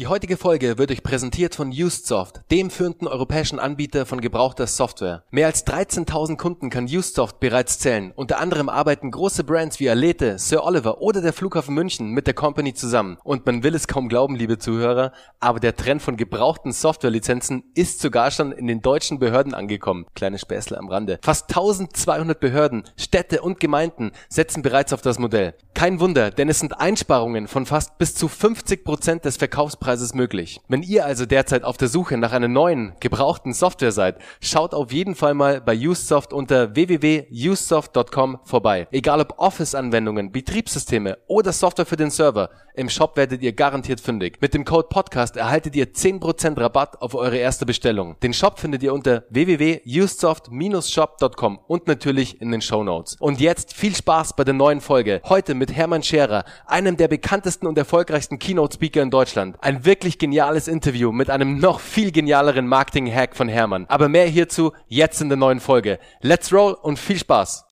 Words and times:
Die 0.00 0.06
heutige 0.06 0.38
Folge 0.38 0.78
wird 0.78 0.90
euch 0.90 1.02
präsentiert 1.02 1.54
von 1.54 1.68
UsedSoft, 1.68 2.40
dem 2.50 2.70
führenden 2.70 3.06
europäischen 3.06 3.58
Anbieter 3.58 4.06
von 4.06 4.22
gebrauchter 4.22 4.66
Software. 4.66 5.24
Mehr 5.30 5.46
als 5.46 5.66
13.000 5.66 6.38
Kunden 6.38 6.70
kann 6.70 6.84
UsedSoft 6.84 7.38
bereits 7.38 7.78
zählen. 7.78 8.10
Unter 8.16 8.38
anderem 8.38 8.70
arbeiten 8.70 9.10
große 9.10 9.44
Brands 9.44 9.78
wie 9.78 9.90
Alete, 9.90 10.38
Sir 10.38 10.64
Oliver 10.64 11.02
oder 11.02 11.20
der 11.20 11.34
Flughafen 11.34 11.74
München 11.74 12.12
mit 12.12 12.26
der 12.26 12.32
Company 12.32 12.72
zusammen. 12.72 13.18
Und 13.24 13.44
man 13.44 13.62
will 13.62 13.74
es 13.74 13.88
kaum 13.88 14.08
glauben, 14.08 14.36
liebe 14.36 14.56
Zuhörer, 14.56 15.12
aber 15.38 15.60
der 15.60 15.76
Trend 15.76 16.00
von 16.00 16.16
gebrauchten 16.16 16.72
Softwarelizenzen 16.72 17.64
ist 17.74 18.00
sogar 18.00 18.30
schon 18.30 18.52
in 18.52 18.68
den 18.68 18.80
deutschen 18.80 19.18
Behörden 19.18 19.52
angekommen. 19.52 20.06
Kleine 20.14 20.38
Späßle 20.38 20.78
am 20.78 20.88
Rande. 20.88 21.18
Fast 21.20 21.50
1200 21.50 22.40
Behörden, 22.40 22.84
Städte 22.96 23.42
und 23.42 23.60
Gemeinden 23.60 24.12
setzen 24.30 24.62
bereits 24.62 24.94
auf 24.94 25.02
das 25.02 25.18
Modell. 25.18 25.52
Kein 25.74 26.00
Wunder, 26.00 26.30
denn 26.30 26.48
es 26.48 26.58
sind 26.58 26.80
Einsparungen 26.80 27.48
von 27.48 27.66
fast 27.66 27.98
bis 27.98 28.14
zu 28.14 28.28
50 28.28 28.82
Prozent 28.82 29.26
des 29.26 29.36
Verkaufspreises 29.36 29.89
Kaufpreises 29.90 30.14
möglich. 30.14 30.60
Wenn 30.68 30.84
ihr 30.84 31.04
also 31.04 31.26
derzeit 31.26 31.64
auf 31.64 31.76
der 31.76 31.88
Suche 31.88 32.16
nach 32.16 32.30
einer 32.32 32.46
neuen, 32.46 32.92
gebrauchten 33.00 33.52
Software 33.52 33.90
seid, 33.90 34.18
schaut 34.40 34.72
auf 34.72 34.92
jeden 34.92 35.16
Fall 35.16 35.34
mal 35.34 35.60
bei 35.60 35.76
Usesoft 35.76 36.32
unter 36.32 36.76
www.usesoft.com 36.76 38.38
vorbei. 38.44 38.86
Egal 38.92 39.20
ob 39.20 39.34
Office-Anwendungen, 39.38 40.30
Betriebssysteme 40.30 41.18
oder 41.26 41.50
Software 41.52 41.86
für 41.86 41.96
den 41.96 42.10
Server, 42.10 42.50
im 42.74 42.88
Shop 42.88 43.16
werdet 43.16 43.42
ihr 43.42 43.52
garantiert 43.52 44.00
fündig. 44.00 44.38
Mit 44.40 44.54
dem 44.54 44.64
Code 44.64 44.86
Podcast 44.88 45.36
erhaltet 45.36 45.74
ihr 45.74 45.92
10% 45.92 46.56
Rabatt 46.58 47.02
auf 47.02 47.14
eure 47.14 47.36
erste 47.36 47.66
Bestellung. 47.66 48.14
Den 48.22 48.32
Shop 48.32 48.60
findet 48.60 48.84
ihr 48.84 48.94
unter 48.94 49.24
www.usesoft-shop.com 49.30 51.58
und 51.66 51.88
natürlich 51.88 52.40
in 52.40 52.52
den 52.52 52.62
Show. 52.62 52.80
Und 53.18 53.40
jetzt 53.40 53.74
viel 53.74 53.94
Spaß 53.94 54.36
bei 54.36 54.44
der 54.44 54.54
neuen 54.54 54.80
Folge. 54.80 55.20
Heute 55.28 55.54
mit 55.54 55.74
Hermann 55.74 56.02
Scherer, 56.02 56.46
einem 56.64 56.96
der 56.96 57.08
bekanntesten 57.08 57.66
und 57.66 57.76
erfolgreichsten 57.76 58.38
Keynote-Speaker 58.38 59.02
in 59.02 59.10
Deutschland. 59.10 59.58
Ein 59.60 59.79
wirklich 59.84 60.18
geniales 60.18 60.68
Interview 60.68 61.12
mit 61.12 61.30
einem 61.30 61.58
noch 61.58 61.80
viel 61.80 62.12
genialeren 62.12 62.66
Marketing-Hack 62.66 63.36
von 63.36 63.48
Hermann. 63.48 63.86
Aber 63.88 64.08
mehr 64.08 64.26
hierzu 64.26 64.72
jetzt 64.88 65.20
in 65.20 65.28
der 65.28 65.38
neuen 65.38 65.60
Folge. 65.60 65.98
Let's 66.20 66.52
roll 66.52 66.74
und 66.74 66.98
viel 66.98 67.18
Spaß! 67.18 67.66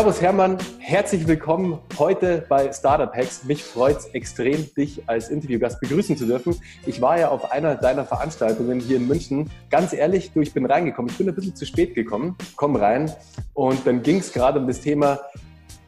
Servus 0.00 0.22
Hermann, 0.22 0.56
herzlich 0.78 1.28
willkommen 1.28 1.78
heute 1.98 2.46
bei 2.48 2.72
Startup 2.72 3.14
Hacks. 3.14 3.44
Mich 3.44 3.62
freut 3.62 3.98
es 3.98 4.06
extrem, 4.14 4.74
dich 4.74 5.06
als 5.06 5.28
Interviewgast 5.28 5.78
begrüßen 5.78 6.16
zu 6.16 6.24
dürfen. 6.24 6.58
Ich 6.86 7.02
war 7.02 7.18
ja 7.18 7.28
auf 7.28 7.52
einer 7.52 7.74
deiner 7.74 8.06
Veranstaltungen 8.06 8.80
hier 8.80 8.96
in 8.96 9.06
München. 9.06 9.50
Ganz 9.68 9.92
ehrlich, 9.92 10.32
du, 10.32 10.40
ich 10.40 10.54
bin 10.54 10.64
reingekommen. 10.64 11.10
Ich 11.10 11.18
bin 11.18 11.28
ein 11.28 11.34
bisschen 11.34 11.54
zu 11.54 11.66
spät 11.66 11.94
gekommen. 11.94 12.34
Komm 12.56 12.76
rein. 12.76 13.12
Und 13.52 13.86
dann 13.86 14.02
ging 14.02 14.20
es 14.20 14.32
gerade 14.32 14.58
um 14.58 14.66
das 14.66 14.80
Thema 14.80 15.20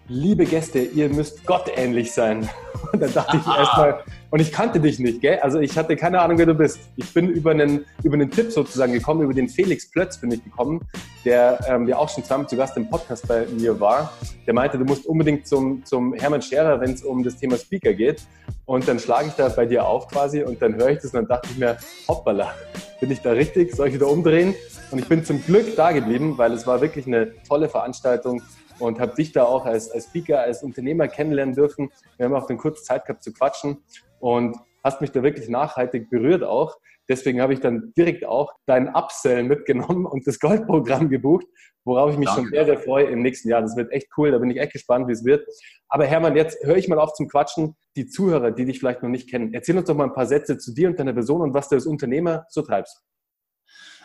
liebe 0.08 0.45
Gäste, 0.45 0.81
ihr 0.81 1.08
müsst 1.08 1.45
Gott 1.47 1.70
ähnlich 1.77 2.12
sein. 2.12 2.48
Und 2.92 3.00
dann 3.00 3.12
dachte 3.12 3.36
ich 3.36 3.47
erstmal, 3.47 4.05
und 4.31 4.41
ich 4.41 4.50
kannte 4.50 4.81
dich 4.81 4.98
nicht, 4.98 5.20
gell? 5.20 5.39
Also 5.41 5.61
ich 5.61 5.77
hatte 5.77 5.94
keine 5.94 6.20
Ahnung, 6.20 6.39
wer 6.39 6.47
du 6.47 6.55
bist. 6.55 6.81
Ich 6.97 7.12
bin 7.12 7.28
über 7.28 7.50
einen, 7.50 7.84
über 8.03 8.14
einen 8.14 8.31
Tipp 8.31 8.50
sozusagen 8.50 8.94
gekommen, 8.94 9.20
über 9.20 9.34
den 9.34 9.47
Felix 9.47 9.91
Plötz 9.91 10.19
bin 10.19 10.33
ich 10.33 10.42
gekommen, 10.42 10.81
der 11.25 11.59
ähm, 11.69 11.86
ja 11.86 11.98
auch 11.98 12.09
schon 12.09 12.25
zweimal 12.25 12.48
zu 12.48 12.56
Gast 12.56 12.77
im 12.78 12.89
Podcast 12.89 13.28
bei 13.28 13.47
mir 13.47 13.78
war. 13.78 14.11
Der 14.47 14.55
meinte, 14.55 14.78
du 14.78 14.84
musst 14.84 15.05
unbedingt 15.05 15.47
zum, 15.47 15.84
zum 15.84 16.14
Hermann 16.14 16.41
Scherer, 16.41 16.81
wenn 16.81 16.92
es 16.92 17.03
um 17.03 17.22
das 17.22 17.37
Thema 17.37 17.59
Speaker 17.59 17.92
geht. 17.92 18.22
Und 18.64 18.89
dann 18.89 18.98
schlage 18.98 19.28
ich 19.28 19.34
da 19.34 19.50
bei 19.50 19.66
dir 19.66 19.87
auf 19.87 20.09
quasi 20.09 20.42
und 20.42 20.62
dann 20.62 20.77
höre 20.77 20.89
ich 20.89 21.00
das 21.00 21.12
und 21.12 21.14
dann 21.14 21.28
dachte 21.28 21.50
ich 21.53 21.59
mir, 21.59 21.77
hoppala, 22.09 22.55
bin 23.00 23.11
ich 23.11 23.20
da 23.20 23.33
richtig? 23.33 23.77
Soll 23.77 23.89
ich 23.89 23.94
wieder 23.94 24.09
umdrehen? 24.09 24.55
Und 24.91 24.98
ich 24.98 25.09
bin 25.09 25.25
zum 25.27 25.44
Glück 25.44 25.77
da 25.77 25.92
geblieben, 25.92 26.39
weil 26.39 26.53
es 26.53 26.66
war 26.66 26.81
wirklich 26.81 27.06
eine 27.06 27.33
tolle 27.47 27.69
Veranstaltung 27.69 28.41
und 28.78 29.01
habe 29.01 29.15
dich 29.15 29.33
da 29.33 29.45
auch 29.45 29.67
als, 29.67 29.91
als 29.91 30.06
Speaker, 30.06 30.41
als 30.41 30.62
Unternehmer 30.62 31.09
kennenlernen 31.09 31.55
dürfen. 31.55 31.91
Wir 32.16 32.27
haben 32.27 32.34
auch 32.34 32.47
dann 32.47 32.59
kurz 32.59 32.84
Zeit 32.84 33.05
gehabt 33.06 33.22
zu 33.22 33.33
quatschen 33.33 33.78
und 34.21 34.56
hast 34.84 35.00
mich 35.00 35.12
da 35.12 35.22
wirklich 35.22 35.49
nachhaltig 35.49 36.10
berührt 36.10 36.43
auch. 36.43 36.77
Deswegen 37.09 37.41
habe 37.41 37.53
ich 37.53 37.60
dann 37.60 37.93
direkt 37.97 38.25
auch 38.25 38.53
dein 38.66 38.88
Upsell 38.94 39.43
mitgenommen 39.43 40.06
und 40.06 40.27
das 40.27 40.38
Goldprogramm 40.38 41.09
gebucht, 41.09 41.47
worauf 41.84 42.12
ich 42.12 42.19
mich 42.19 42.28
Danke. 42.28 42.43
schon 42.43 42.50
sehr, 42.50 42.65
sehr 42.65 42.78
freue 42.78 43.06
im 43.06 43.22
nächsten 43.22 43.49
Jahr. 43.49 43.60
Das 43.60 43.77
wird 43.77 43.91
echt 43.93 44.09
cool, 44.16 44.31
da 44.31 44.38
bin 44.38 44.50
ich 44.50 44.59
echt 44.59 44.72
gespannt, 44.72 45.09
wie 45.09 45.12
es 45.12 45.25
wird. 45.25 45.47
Aber 45.89 46.06
Hermann, 46.06 46.37
jetzt 46.37 46.65
höre 46.65 46.77
ich 46.77 46.89
mal 46.89 46.99
auf 46.99 47.12
zum 47.15 47.28
Quatschen. 47.28 47.77
Die 47.97 48.06
Zuhörer, 48.06 48.53
die 48.53 48.65
dich 48.65 48.78
vielleicht 48.78 49.03
noch 49.03 49.10
nicht 49.10 49.28
kennen, 49.28 49.53
erzähl 49.53 49.77
uns 49.77 49.87
doch 49.87 49.97
mal 49.97 50.04
ein 50.04 50.15
paar 50.15 50.27
Sätze 50.27 50.59
zu 50.59 50.72
dir 50.72 50.89
und 50.89 50.99
deiner 50.99 51.12
Person 51.12 51.43
und 51.43 51.54
was 51.54 51.69
du 51.69 51.75
als 51.75 51.87
Unternehmer 51.87 52.47
so 52.49 52.62
treibst. 52.62 53.03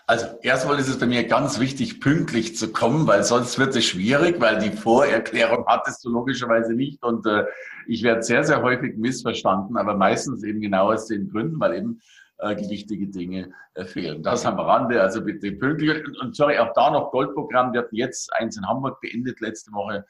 Also 0.09 0.25
erstmal 0.41 0.79
ist 0.79 0.88
es 0.88 0.97
bei 0.97 1.06
mir 1.06 1.28
ganz 1.28 1.59
wichtig, 1.59 2.00
pünktlich 2.00 2.56
zu 2.56 2.72
kommen, 2.72 3.06
weil 3.07 3.25
sonst 3.25 3.59
wird 3.59 3.75
es 3.75 3.84
schwierig, 3.84 4.40
weil 4.40 4.57
die 4.57 4.72
Vorerklärung 4.72 5.66
hattest 5.68 6.06
du 6.06 6.09
logischerweise 6.09 6.73
nicht 6.73 7.03
und 7.03 7.25
äh, 7.28 7.45
ich 7.88 8.03
werde 8.03 8.23
sehr, 8.23 8.46
sehr 8.46 8.62
häufig 8.62 8.96
missverstanden, 8.96 9.75
aber 9.75 9.96
meistens 9.96 10.44
eben 10.44 10.62
genau 10.62 10.94
aus 10.94 11.07
den 11.07 11.29
Gründen, 11.29 11.59
weil 11.59 11.75
eben 11.75 12.01
äh, 12.38 12.56
wichtige 12.69 13.07
Dinge 13.07 13.51
äh, 13.73 13.84
fehlen. 13.84 14.23
Das 14.23 14.46
am 14.46 14.57
Rande, 14.59 15.01
also 15.01 15.22
bitte 15.22 15.51
pünktlich. 15.51 16.06
Und, 16.06 16.17
und 16.19 16.35
sorry, 16.35 16.57
auch 16.57 16.72
da 16.73 16.90
noch 16.90 17.12
Goldprogramm. 17.12 17.73
Wir 17.73 17.81
hatten 17.81 17.96
jetzt 17.96 18.31
eins 18.34 18.56
in 18.56 18.66
Hamburg 18.66 19.01
beendet 19.01 19.41
letzte 19.41 19.73
Woche. 19.73 20.06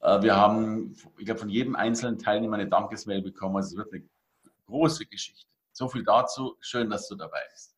Äh, 0.00 0.22
wir 0.22 0.34
haben, 0.34 0.96
ich 1.16 1.26
glaube, 1.26 1.40
von 1.40 1.48
jedem 1.48 1.76
einzelnen 1.76 2.18
Teilnehmer 2.18 2.56
eine 2.56 2.68
Dankesmail 2.68 3.22
bekommen. 3.22 3.56
Also 3.56 3.68
es 3.68 3.76
wird 3.76 3.92
eine 3.92 4.02
große 4.66 5.06
Geschichte. 5.06 5.46
So 5.72 5.88
viel 5.88 6.02
dazu. 6.02 6.56
Schön, 6.60 6.90
dass 6.90 7.06
du 7.08 7.14
dabei 7.14 7.40
bist. 7.52 7.74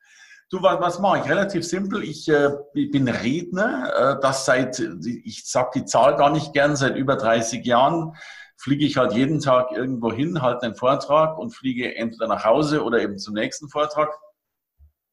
Du, 0.51 0.61
was, 0.63 0.81
was 0.81 0.99
mache 0.99 1.21
ich? 1.21 1.31
Relativ 1.31 1.65
simpel. 1.65 2.03
Ich 2.03 2.29
äh, 2.29 2.51
bin 2.75 3.09
Redner. 3.09 4.17
Äh, 4.17 4.21
das 4.21 4.45
seit, 4.45 4.81
ich 4.81 5.45
sag 5.47 5.71
die 5.73 5.85
Zahl 5.85 6.17
gar 6.17 6.31
nicht 6.31 6.53
gern, 6.53 6.75
seit 6.75 6.97
über 6.97 7.15
30 7.15 7.65
Jahren 7.65 8.17
fliege 8.57 8.85
ich 8.85 8.97
halt 8.97 9.13
jeden 9.13 9.41
Tag 9.41 9.71
irgendwo 9.71 10.13
hin, 10.13 10.43
halte 10.43 10.67
einen 10.67 10.75
Vortrag 10.75 11.39
und 11.39 11.51
fliege 11.51 11.95
entweder 11.97 12.27
nach 12.27 12.45
Hause 12.45 12.83
oder 12.83 13.01
eben 13.01 13.17
zum 13.17 13.35
nächsten 13.35 13.69
Vortrag. 13.69 14.11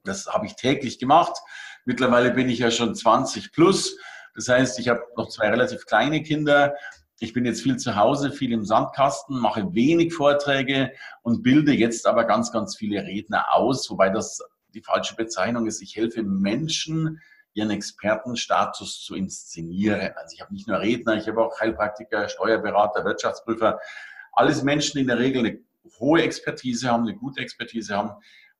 Das 0.03 0.25
habe 0.25 0.47
ich 0.47 0.55
täglich 0.55 0.97
gemacht. 0.97 1.37
Mittlerweile 1.85 2.31
bin 2.31 2.49
ich 2.49 2.59
ja 2.59 2.71
schon 2.71 2.95
20 2.95 3.53
plus. 3.53 3.95
Das 4.33 4.49
heißt, 4.49 4.79
ich 4.79 4.89
habe 4.89 5.03
noch 5.15 5.29
zwei 5.29 5.49
relativ 5.49 5.85
kleine 5.85 6.23
Kinder. 6.23 6.73
Ich 7.19 7.33
bin 7.33 7.45
jetzt 7.45 7.61
viel 7.61 7.77
zu 7.77 7.95
Hause, 7.95 8.31
viel 8.31 8.51
im 8.51 8.65
Sandkasten, 8.65 9.39
mache 9.39 9.73
wenig 9.73 10.13
Vorträge 10.13 10.91
und 11.21 11.43
bilde 11.43 11.73
jetzt 11.73 12.07
aber 12.07 12.25
ganz, 12.25 12.51
ganz 12.51 12.75
viele 12.75 13.03
Redner 13.03 13.53
aus, 13.53 13.89
wobei 13.89 14.09
das 14.09 14.41
die 14.77 14.83
falsche 14.83 15.15
Bezeichnung 15.15 15.65
ist. 15.65 15.81
Ich 15.81 15.95
helfe 15.95 16.21
Menschen, 16.23 17.19
ihren 17.53 17.71
Expertenstatus 17.71 19.03
zu 19.03 19.15
inszenieren. 19.15 20.11
Also 20.15 20.35
ich 20.35 20.41
habe 20.41 20.53
nicht 20.53 20.67
nur 20.67 20.79
Redner, 20.79 21.15
ich 21.15 21.27
habe 21.27 21.43
auch 21.43 21.59
Heilpraktiker, 21.59 22.29
Steuerberater, 22.29 23.03
Wirtschaftsprüfer. 23.03 23.79
Alles 24.31 24.61
Menschen, 24.61 24.97
die 24.97 25.01
in 25.01 25.07
der 25.07 25.17
Regel 25.17 25.39
eine 25.39 25.59
hohe 25.99 26.21
Expertise 26.21 26.89
haben, 26.91 27.03
eine 27.03 27.15
gute 27.15 27.41
Expertise 27.41 27.95
haben, 27.95 28.11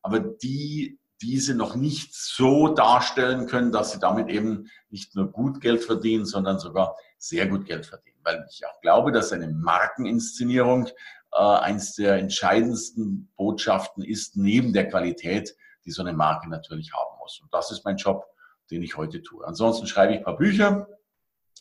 aber 0.01 0.19
die 0.19 0.97
diese 1.21 1.55
noch 1.55 1.75
nicht 1.75 2.13
so 2.13 2.69
darstellen 2.69 3.47
können, 3.47 3.71
dass 3.71 3.91
sie 3.91 3.99
damit 3.99 4.29
eben 4.29 4.69
nicht 4.89 5.15
nur 5.15 5.31
gut 5.31 5.61
Geld 5.61 5.83
verdienen, 5.83 6.25
sondern 6.25 6.59
sogar 6.59 6.95
sehr 7.17 7.47
gut 7.47 7.65
Geld 7.65 7.85
verdienen. 7.85 8.17
Weil 8.23 8.45
ich 8.51 8.65
auch 8.65 8.81
glaube, 8.81 9.11
dass 9.11 9.31
eine 9.31 9.47
Markeninszenierung 9.47 10.87
äh, 11.31 11.37
eines 11.37 11.95
der 11.95 12.15
entscheidendsten 12.15 13.31
Botschaften 13.35 14.03
ist, 14.03 14.37
neben 14.37 14.73
der 14.73 14.87
Qualität, 14.89 15.55
die 15.85 15.91
so 15.91 16.01
eine 16.01 16.13
Marke 16.13 16.49
natürlich 16.49 16.91
haben 16.93 17.17
muss. 17.19 17.39
Und 17.41 17.53
das 17.53 17.71
ist 17.71 17.85
mein 17.85 17.97
Job, 17.97 18.25
den 18.71 18.83
ich 18.83 18.97
heute 18.97 19.21
tue. 19.21 19.45
Ansonsten 19.45 19.87
schreibe 19.87 20.13
ich 20.13 20.19
ein 20.19 20.25
paar 20.25 20.37
Bücher, 20.37 20.87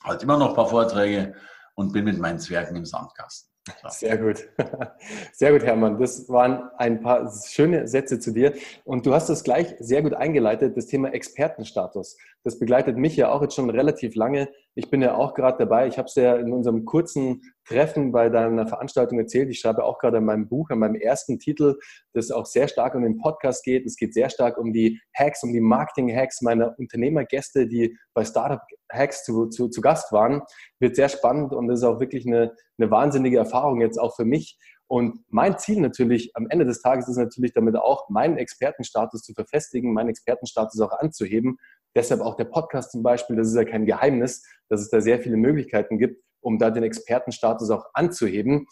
halt 0.02 0.22
immer 0.22 0.38
noch 0.38 0.50
ein 0.50 0.54
paar 0.54 0.68
Vorträge 0.68 1.34
und 1.74 1.92
bin 1.92 2.04
mit 2.04 2.18
meinen 2.18 2.38
Zwergen 2.38 2.76
im 2.76 2.84
Sandkasten. 2.84 3.52
Sehr 3.88 4.16
gut. 4.16 4.48
Sehr 5.32 5.52
gut, 5.52 5.64
Hermann. 5.64 5.98
Das 5.98 6.28
waren 6.28 6.70
ein 6.78 7.00
paar 7.00 7.30
schöne 7.46 7.88
Sätze 7.88 8.20
zu 8.20 8.32
dir. 8.32 8.54
Und 8.84 9.06
du 9.06 9.14
hast 9.14 9.28
das 9.28 9.42
gleich 9.42 9.74
sehr 9.80 10.02
gut 10.02 10.14
eingeleitet, 10.14 10.76
das 10.76 10.86
Thema 10.86 11.12
Expertenstatus. 11.12 12.16
Das 12.46 12.60
begleitet 12.60 12.96
mich 12.96 13.16
ja 13.16 13.32
auch 13.32 13.42
jetzt 13.42 13.56
schon 13.56 13.70
relativ 13.70 14.14
lange. 14.14 14.48
Ich 14.76 14.88
bin 14.88 15.02
ja 15.02 15.16
auch 15.16 15.34
gerade 15.34 15.58
dabei. 15.58 15.88
Ich 15.88 15.98
habe 15.98 16.06
es 16.06 16.14
ja 16.14 16.36
in 16.36 16.52
unserem 16.52 16.84
kurzen 16.84 17.42
Treffen 17.66 18.12
bei 18.12 18.28
deiner 18.28 18.68
Veranstaltung 18.68 19.18
erzählt. 19.18 19.50
Ich 19.50 19.58
schreibe 19.58 19.82
auch 19.82 19.98
gerade 19.98 20.18
an 20.18 20.26
meinem 20.26 20.48
Buch, 20.48 20.70
an 20.70 20.78
meinem 20.78 20.94
ersten 20.94 21.40
Titel, 21.40 21.76
das 22.12 22.30
auch 22.30 22.46
sehr 22.46 22.68
stark 22.68 22.94
um 22.94 23.02
den 23.02 23.18
Podcast 23.18 23.64
geht. 23.64 23.84
Es 23.84 23.96
geht 23.96 24.14
sehr 24.14 24.30
stark 24.30 24.58
um 24.58 24.72
die 24.72 25.00
Hacks, 25.12 25.42
um 25.42 25.52
die 25.52 25.60
Marketing-Hacks 25.60 26.40
meiner 26.42 26.78
Unternehmergäste, 26.78 27.66
die 27.66 27.98
bei 28.14 28.24
Startup 28.24 28.60
Hacks 28.92 29.24
zu, 29.24 29.46
zu, 29.48 29.68
zu 29.68 29.80
Gast 29.80 30.12
waren. 30.12 30.40
Wird 30.78 30.94
sehr 30.94 31.08
spannend 31.08 31.52
und 31.52 31.66
das 31.66 31.80
ist 31.80 31.84
auch 31.84 31.98
wirklich 31.98 32.28
eine, 32.28 32.54
eine 32.78 32.88
wahnsinnige 32.92 33.38
Erfahrung 33.38 33.80
jetzt 33.80 33.98
auch 33.98 34.14
für 34.14 34.24
mich. 34.24 34.56
Und 34.88 35.24
mein 35.28 35.58
Ziel 35.58 35.80
natürlich 35.80 36.30
am 36.34 36.46
Ende 36.48 36.64
des 36.64 36.80
Tages 36.80 37.08
ist 37.08 37.16
natürlich 37.16 37.52
damit 37.52 37.74
auch, 37.76 38.08
meinen 38.08 38.38
Expertenstatus 38.38 39.22
zu 39.22 39.34
verfestigen, 39.34 39.92
meinen 39.92 40.10
Expertenstatus 40.10 40.80
auch 40.80 40.92
anzuheben. 40.92 41.58
Deshalb 41.96 42.20
auch 42.20 42.36
der 42.36 42.44
Podcast 42.44 42.92
zum 42.92 43.02
Beispiel, 43.02 43.36
das 43.36 43.48
ist 43.48 43.56
ja 43.56 43.64
kein 43.64 43.86
Geheimnis, 43.86 44.44
dass 44.68 44.80
es 44.80 44.90
da 44.90 45.00
sehr 45.00 45.18
viele 45.18 45.36
Möglichkeiten 45.36 45.98
gibt, 45.98 46.22
um 46.40 46.58
da 46.58 46.70
den 46.70 46.84
Expertenstatus 46.84 47.70
auch 47.70 47.86
anzuheben. 47.94 48.66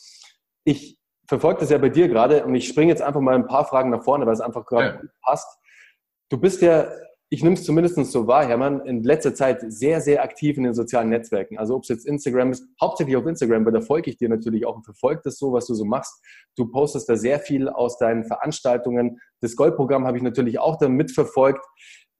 Ich 0.64 0.98
verfolge 1.26 1.60
das 1.60 1.70
ja 1.70 1.78
bei 1.78 1.88
dir 1.88 2.06
gerade 2.08 2.44
und 2.44 2.54
ich 2.54 2.68
springe 2.68 2.92
jetzt 2.92 3.02
einfach 3.02 3.20
mal 3.20 3.34
ein 3.34 3.46
paar 3.46 3.64
Fragen 3.64 3.90
nach 3.90 4.04
vorne, 4.04 4.26
weil 4.26 4.34
es 4.34 4.40
einfach 4.40 4.66
gerade 4.66 5.00
ja. 5.02 5.10
passt. 5.22 5.48
Du 6.28 6.38
bist 6.38 6.60
ja 6.62 6.88
ich 7.34 7.42
nehme 7.42 7.56
es 7.56 7.64
zumindest 7.64 7.96
so 8.12 8.28
wahr, 8.28 8.46
Hermann, 8.46 8.80
in 8.86 9.02
letzter 9.02 9.34
Zeit 9.34 9.60
sehr, 9.66 10.00
sehr 10.00 10.22
aktiv 10.22 10.56
in 10.56 10.62
den 10.62 10.72
sozialen 10.74 11.08
Netzwerken. 11.08 11.58
Also 11.58 11.74
ob 11.74 11.82
es 11.82 11.88
jetzt 11.88 12.06
Instagram 12.06 12.52
ist, 12.52 12.64
hauptsächlich 12.80 13.16
auf 13.16 13.26
Instagram, 13.26 13.64
weil 13.64 13.72
da 13.72 13.80
folge 13.80 14.10
ich 14.10 14.18
dir 14.18 14.28
natürlich 14.28 14.64
auch 14.64 14.76
und 14.76 14.84
verfolge 14.84 15.22
das 15.24 15.36
so, 15.36 15.52
was 15.52 15.66
du 15.66 15.74
so 15.74 15.84
machst. 15.84 16.22
Du 16.56 16.70
postest 16.70 17.08
da 17.08 17.16
sehr 17.16 17.40
viel 17.40 17.68
aus 17.68 17.98
deinen 17.98 18.24
Veranstaltungen. 18.24 19.20
Das 19.40 19.56
Goldprogramm 19.56 20.06
habe 20.06 20.16
ich 20.16 20.22
natürlich 20.22 20.60
auch 20.60 20.76
da 20.76 20.88
mitverfolgt. 20.88 21.64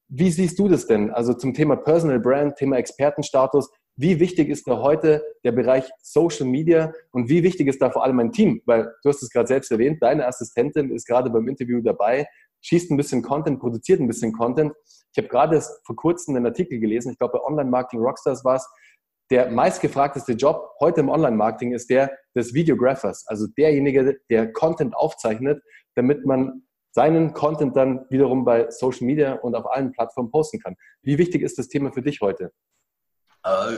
Wie 0.07 0.29
siehst 0.29 0.59
du 0.59 0.67
das 0.67 0.85
denn? 0.87 1.11
Also 1.11 1.33
zum 1.33 1.53
Thema 1.53 1.75
Personal 1.75 2.19
Brand, 2.19 2.57
Thema 2.57 2.77
Expertenstatus. 2.77 3.69
Wie 3.97 4.19
wichtig 4.19 4.49
ist 4.49 4.67
da 4.67 4.81
heute 4.81 5.23
der 5.43 5.51
Bereich 5.51 5.89
Social 6.01 6.45
Media 6.45 6.93
und 7.11 7.29
wie 7.29 7.43
wichtig 7.43 7.67
ist 7.67 7.81
da 7.81 7.89
vor 7.89 8.03
allem 8.03 8.17
mein 8.17 8.31
Team? 8.31 8.61
Weil 8.65 8.93
du 9.01 9.09
hast 9.09 9.23
es 9.23 9.29
gerade 9.29 9.47
selbst 9.47 9.71
erwähnt, 9.71 10.01
deine 10.01 10.27
Assistentin 10.27 10.91
ist 10.91 11.07
gerade 11.07 11.29
beim 11.29 11.47
Interview 11.47 11.81
dabei, 11.81 12.27
schießt 12.61 12.91
ein 12.91 12.97
bisschen 12.97 13.21
Content, 13.21 13.59
produziert 13.59 13.99
ein 13.99 14.07
bisschen 14.07 14.33
Content. 14.33 14.73
Ich 15.13 15.17
habe 15.17 15.29
gerade 15.29 15.61
vor 15.85 15.95
kurzem 15.95 16.35
einen 16.35 16.45
Artikel 16.45 16.79
gelesen, 16.79 17.13
ich 17.13 17.17
glaube 17.17 17.39
bei 17.39 17.43
Online 17.45 17.69
Marketing 17.69 18.01
Rockstars 18.01 18.43
war 18.43 18.57
es, 18.57 18.67
der 19.31 19.49
meistgefragteste 19.49 20.33
Job 20.33 20.69
heute 20.79 20.99
im 20.99 21.09
Online-Marketing 21.09 21.73
ist 21.73 21.89
der 21.89 22.11
des 22.35 22.53
Videographers, 22.53 23.25
also 23.27 23.47
derjenige, 23.57 24.19
der 24.29 24.51
Content 24.51 24.95
aufzeichnet, 24.95 25.63
damit 25.95 26.25
man 26.25 26.64
seinen 26.95 27.33
Content 27.33 27.75
dann 27.75 28.05
wiederum 28.09 28.45
bei 28.45 28.71
Social 28.71 29.05
Media 29.05 29.33
und 29.33 29.53
auf 29.53 29.69
allen 29.69 29.91
Plattformen 29.91 30.31
posten 30.31 30.61
kann. 30.61 30.77
Wie 31.01 31.17
wichtig 31.17 31.41
ist 31.41 31.59
das 31.59 31.67
Thema 31.67 31.91
für 31.91 32.01
dich 32.01 32.21
heute? 32.21 32.53
Äh, 33.43 33.77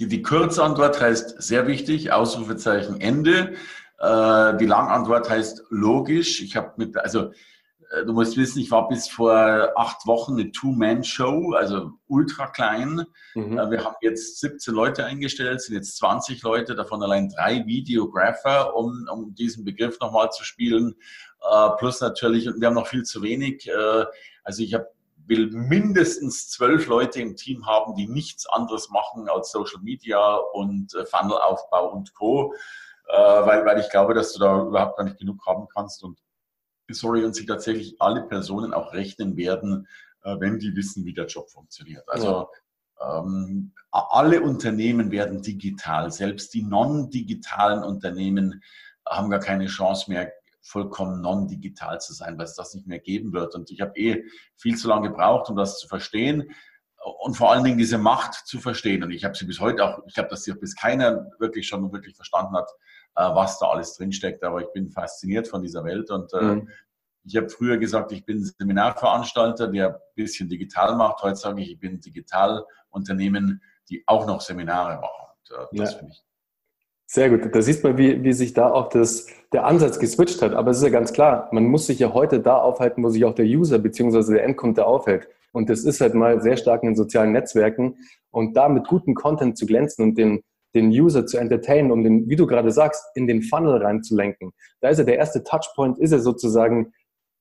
die, 0.00 0.08
die 0.08 0.22
Kurzantwort 0.22 1.00
heißt 1.00 1.40
sehr 1.40 1.68
wichtig, 1.68 2.10
Ausrufezeichen 2.10 3.00
Ende. 3.00 3.54
Äh, 4.00 4.56
die 4.56 4.66
Langantwort 4.66 5.30
heißt 5.30 5.66
logisch. 5.70 6.42
Ich 6.42 6.56
habe 6.56 6.72
mit, 6.78 6.96
also 6.96 7.30
äh, 7.92 8.04
du 8.04 8.12
musst 8.12 8.36
wissen, 8.36 8.58
ich 8.58 8.72
war 8.72 8.88
bis 8.88 9.08
vor 9.08 9.72
acht 9.76 10.04
Wochen 10.08 10.32
eine 10.32 10.50
Two-Man-Show, 10.50 11.52
also 11.52 11.92
ultra 12.08 12.48
klein. 12.48 13.04
Mhm. 13.36 13.56
Wir 13.70 13.84
haben 13.84 13.96
jetzt 14.00 14.40
17 14.40 14.74
Leute 14.74 15.04
eingestellt, 15.04 15.60
sind 15.60 15.76
jetzt 15.76 15.96
20 15.98 16.42
Leute, 16.42 16.74
davon 16.74 17.04
allein 17.04 17.28
drei 17.28 17.64
Videographer, 17.66 18.74
um, 18.74 19.06
um 19.10 19.32
diesen 19.34 19.64
Begriff 19.64 20.00
nochmal 20.00 20.30
zu 20.30 20.42
spielen. 20.44 20.96
Äh, 21.50 21.70
plus 21.78 22.00
natürlich, 22.00 22.46
wir 22.46 22.66
haben 22.66 22.74
noch 22.74 22.86
viel 22.86 23.04
zu 23.04 23.22
wenig. 23.22 23.68
Also 24.44 24.62
ich 24.62 24.74
hab, 24.74 24.86
will 25.26 25.50
mindestens 25.50 26.50
zwölf 26.50 26.86
Leute 26.86 27.20
im 27.20 27.36
Team 27.36 27.66
haben, 27.66 27.94
die 27.94 28.08
nichts 28.08 28.46
anderes 28.48 28.90
machen 28.90 29.28
als 29.28 29.52
Social 29.52 29.80
Media 29.80 30.36
und 30.52 30.92
Funnelaufbau 31.10 31.92
und 31.92 32.14
Co. 32.14 32.54
Weil, 33.06 33.64
weil 33.66 33.78
ich 33.78 33.90
glaube, 33.90 34.14
dass 34.14 34.32
du 34.32 34.40
da 34.40 34.62
überhaupt 34.62 34.96
gar 34.96 35.04
nicht 35.04 35.18
genug 35.18 35.44
haben 35.46 35.66
kannst 35.68 36.02
und 36.02 36.18
sorry, 36.94 37.24
und 37.24 37.34
sich 37.34 37.46
tatsächlich 37.46 38.00
alle 38.00 38.22
Personen 38.22 38.72
auch 38.72 38.92
rechnen 38.92 39.36
werden, 39.36 39.86
äh, 40.24 40.36
wenn 40.38 40.58
die 40.58 40.74
wissen, 40.76 41.04
wie 41.04 41.14
der 41.14 41.26
Job 41.26 41.50
funktioniert. 41.50 42.08
Also 42.08 42.48
ja. 43.00 43.18
ähm, 43.18 43.72
alle 43.90 44.40
Unternehmen 44.40 45.10
werden 45.10 45.42
digital, 45.42 46.10
selbst 46.10 46.54
die 46.54 46.62
non-digitalen 46.62 47.82
Unternehmen 47.82 48.62
haben 49.06 49.30
gar 49.30 49.40
keine 49.40 49.66
Chance 49.66 50.10
mehr, 50.10 50.32
vollkommen 50.62 51.20
non-digital 51.20 52.00
zu 52.00 52.14
sein, 52.14 52.38
weil 52.38 52.44
es 52.44 52.54
das 52.54 52.74
nicht 52.74 52.86
mehr 52.86 53.00
geben 53.00 53.32
wird. 53.32 53.54
Und 53.54 53.70
ich 53.70 53.80
habe 53.80 53.98
eh 53.98 54.24
viel 54.56 54.76
zu 54.76 54.88
lange 54.88 55.08
gebraucht, 55.08 55.50
um 55.50 55.56
das 55.56 55.78
zu 55.78 55.88
verstehen 55.88 56.50
und 57.20 57.36
vor 57.36 57.50
allen 57.50 57.64
Dingen 57.64 57.78
diese 57.78 57.98
Macht 57.98 58.34
zu 58.46 58.60
verstehen. 58.60 59.02
Und 59.02 59.10
ich 59.10 59.24
habe 59.24 59.34
sie 59.34 59.44
bis 59.44 59.60
heute 59.60 59.84
auch, 59.84 59.98
ich 60.06 60.14
glaube, 60.14 60.30
dass 60.30 60.44
sie 60.44 60.54
bis 60.54 60.76
keiner 60.76 61.26
wirklich 61.38 61.66
schon 61.66 61.92
wirklich 61.92 62.14
verstanden 62.14 62.56
hat, 62.56 62.70
äh, 63.16 63.22
was 63.22 63.58
da 63.58 63.66
alles 63.66 63.96
drinsteckt. 63.96 64.44
Aber 64.44 64.60
ich 64.60 64.72
bin 64.72 64.90
fasziniert 64.90 65.48
von 65.48 65.62
dieser 65.62 65.84
Welt 65.84 66.10
und 66.10 66.32
äh, 66.32 66.42
mhm. 66.42 66.68
ich 67.24 67.36
habe 67.36 67.48
früher 67.48 67.76
gesagt, 67.78 68.12
ich 68.12 68.24
bin 68.24 68.44
Seminarveranstalter, 68.44 69.68
der 69.68 69.88
ein 69.88 70.00
bisschen 70.14 70.48
digital 70.48 70.96
macht. 70.96 71.22
Heute 71.22 71.36
sage 71.36 71.60
ich, 71.62 71.72
ich 71.72 71.78
bin 71.80 72.00
Digitalunternehmen, 72.00 73.62
die 73.88 74.04
auch 74.06 74.26
noch 74.26 74.40
Seminare 74.40 75.00
machen. 75.00 75.26
Und, 75.50 75.56
äh, 75.56 75.78
das 75.78 75.92
ja. 75.92 75.98
finde 75.98 76.12
ich 76.12 76.24
sehr 77.12 77.28
gut. 77.28 77.54
Da 77.54 77.60
siehst 77.60 77.84
man, 77.84 77.98
wie, 77.98 78.24
wie 78.24 78.32
sich 78.32 78.54
da 78.54 78.70
auch 78.70 78.88
das, 78.88 79.26
der 79.52 79.66
Ansatz 79.66 79.98
geswitcht 79.98 80.40
hat. 80.40 80.54
Aber 80.54 80.70
es 80.70 80.78
ist 80.78 80.84
ja 80.84 80.88
ganz 80.88 81.12
klar, 81.12 81.50
man 81.52 81.64
muss 81.64 81.86
sich 81.86 81.98
ja 81.98 82.14
heute 82.14 82.40
da 82.40 82.56
aufhalten, 82.56 83.04
wo 83.04 83.10
sich 83.10 83.26
auch 83.26 83.34
der 83.34 83.44
User 83.44 83.78
bzw. 83.78 84.32
der 84.32 84.44
Endkunde 84.44 84.86
aufhält. 84.86 85.28
Und 85.52 85.68
das 85.68 85.84
ist 85.84 86.00
halt 86.00 86.14
mal 86.14 86.40
sehr 86.40 86.56
stark 86.56 86.82
in 86.82 86.88
den 86.88 86.96
sozialen 86.96 87.32
Netzwerken. 87.32 87.98
Und 88.30 88.56
da 88.56 88.70
mit 88.70 88.88
gutem 88.88 89.14
Content 89.14 89.58
zu 89.58 89.66
glänzen 89.66 90.02
und 90.02 90.16
den, 90.16 90.42
den 90.74 90.88
User 90.88 91.26
zu 91.26 91.36
entertainen, 91.36 91.92
um 91.92 92.02
den, 92.02 92.30
wie 92.30 92.36
du 92.36 92.46
gerade 92.46 92.70
sagst, 92.70 93.04
in 93.14 93.26
den 93.26 93.42
Funnel 93.42 93.82
reinzulenken. 93.82 94.52
Da 94.80 94.88
ist 94.88 94.96
ja 94.96 95.04
der 95.04 95.18
erste 95.18 95.44
Touchpoint, 95.44 95.98
ist 95.98 96.12
ja 96.12 96.18
sozusagen 96.18 96.94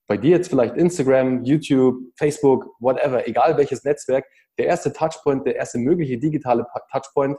bei 0.05 0.17
dir 0.17 0.31
jetzt 0.31 0.49
vielleicht 0.49 0.75
Instagram, 0.75 1.45
YouTube, 1.45 1.95
Facebook, 2.17 2.67
whatever, 2.81 3.25
egal 3.25 3.55
welches 3.55 3.85
Netzwerk, 3.85 4.25
der 4.57 4.65
erste 4.65 4.91
Touchpoint, 4.91 5.45
der 5.45 5.55
erste 5.55 5.79
mögliche 5.79 6.17
digitale 6.17 6.65
Touchpoint 6.91 7.37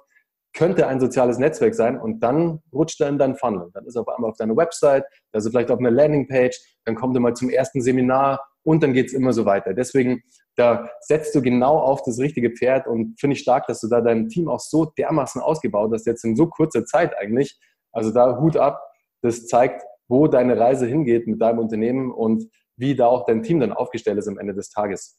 könnte 0.54 0.86
ein 0.86 1.00
soziales 1.00 1.38
Netzwerk 1.38 1.74
sein 1.74 1.98
und 1.98 2.20
dann 2.20 2.60
rutscht 2.72 3.00
er 3.00 3.08
in 3.08 3.18
deinen 3.18 3.36
Funnel. 3.36 3.70
Dann 3.72 3.86
ist 3.86 3.96
er 3.96 4.02
auf 4.02 4.08
einmal 4.08 4.30
auf 4.30 4.36
deiner 4.36 4.56
Website, 4.56 5.04
also 5.32 5.50
vielleicht 5.50 5.70
auf 5.70 5.78
einer 5.78 5.90
Landingpage, 5.90 6.58
dann 6.84 6.94
kommt 6.94 7.16
er 7.16 7.20
mal 7.20 7.34
zum 7.34 7.48
ersten 7.48 7.80
Seminar 7.80 8.40
und 8.62 8.82
dann 8.82 8.92
geht 8.92 9.06
es 9.06 9.12
immer 9.12 9.32
so 9.32 9.44
weiter. 9.44 9.74
Deswegen, 9.74 10.22
da 10.56 10.88
setzt 11.00 11.34
du 11.34 11.42
genau 11.42 11.78
auf 11.78 12.02
das 12.02 12.18
richtige 12.18 12.50
Pferd 12.50 12.86
und 12.86 13.18
finde 13.18 13.34
ich 13.34 13.40
stark, 13.40 13.66
dass 13.66 13.80
du 13.80 13.88
da 13.88 14.00
dein 14.00 14.28
Team 14.28 14.48
auch 14.48 14.60
so 14.60 14.84
dermaßen 14.84 15.40
ausgebaut 15.40 15.90
hast, 15.92 16.06
jetzt 16.06 16.24
in 16.24 16.36
so 16.36 16.46
kurzer 16.46 16.84
Zeit 16.84 17.16
eigentlich. 17.16 17.58
Also 17.92 18.12
da 18.12 18.38
Hut 18.38 18.56
ab, 18.56 18.82
das 19.22 19.46
zeigt, 19.46 19.82
wo 20.08 20.26
deine 20.28 20.58
Reise 20.58 20.86
hingeht 20.86 21.26
mit 21.26 21.40
deinem 21.40 21.58
Unternehmen 21.58 22.12
und 22.12 22.44
wie 22.76 22.94
da 22.94 23.06
auch 23.06 23.24
dein 23.24 23.42
Team 23.42 23.60
dann 23.60 23.72
aufgestellt 23.72 24.18
ist 24.18 24.28
am 24.28 24.38
Ende 24.38 24.54
des 24.54 24.70
Tages. 24.70 25.18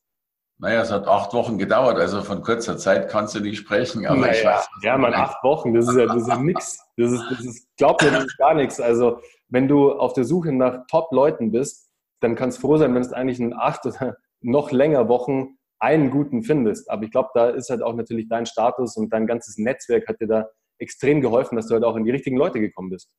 Naja, 0.60 0.82
es 0.82 0.92
hat 0.92 1.08
acht 1.08 1.34
Wochen 1.34 1.58
gedauert, 1.58 1.98
also 1.98 2.22
von 2.22 2.42
kurzer 2.42 2.78
Zeit 2.78 3.10
kannst 3.10 3.36
du 3.36 3.40
nicht 3.40 3.58
sprechen. 3.58 4.06
Aber 4.06 4.22
naja, 4.22 4.34
ich 4.34 4.46
weiß, 4.46 4.70
ja, 4.82 4.98
man, 4.98 5.14
acht 5.14 5.44
Wochen, 5.44 5.74
das 5.74 5.88
ist 5.88 5.98
ja, 5.98 6.06
das 6.06 6.22
ist 6.22 6.28
ja 6.28 6.38
nix. 6.38 6.80
Das 6.96 7.12
ist, 7.12 7.24
das 7.30 7.40
ist, 7.42 7.68
glaub 7.78 8.02
mir, 8.02 8.12
das 8.12 8.26
ist 8.26 8.38
gar 8.38 8.54
nichts. 8.54 8.80
Also, 8.80 9.20
wenn 9.50 9.68
du 9.68 9.92
auf 9.92 10.14
der 10.14 10.24
Suche 10.24 10.52
nach 10.52 10.86
Top-Leuten 10.90 11.52
bist, 11.52 11.90
dann 12.22 12.36
kannst 12.36 12.58
du 12.58 12.62
froh 12.62 12.78
sein, 12.78 12.94
wenn 12.96 13.02
es 13.02 13.12
eigentlich 13.12 13.40
in 13.40 13.54
acht 13.54 13.86
oder 13.86 14.16
noch 14.42 14.72
länger 14.72 15.10
Wochen 15.10 15.58
einen 15.80 16.12
guten 16.12 16.44
findest. 16.44 16.90
Aber 16.90 17.04
ich 17.04 17.12
glaube, 17.12 17.30
da 17.34 17.50
ist 17.50 17.70
halt 17.70 17.82
auch 17.82 17.94
natürlich 17.94 18.30
dein 18.30 18.46
Status 18.46 18.96
und 18.96 19.12
dein 19.12 19.28
ganzes 19.28 19.58
Netzwerk 19.58 20.08
hat 20.08 20.22
dir 20.22 20.28
da 20.28 20.46
extrem 20.78 21.22
geholfen, 21.22 21.56
dass 21.56 21.68
du 21.68 21.74
halt 21.74 21.84
auch 21.84 21.96
in 21.96 22.06
die 22.06 22.12
richtigen 22.12 22.38
Leute 22.38 22.60
gekommen 22.60 22.90
bist. 22.90 23.14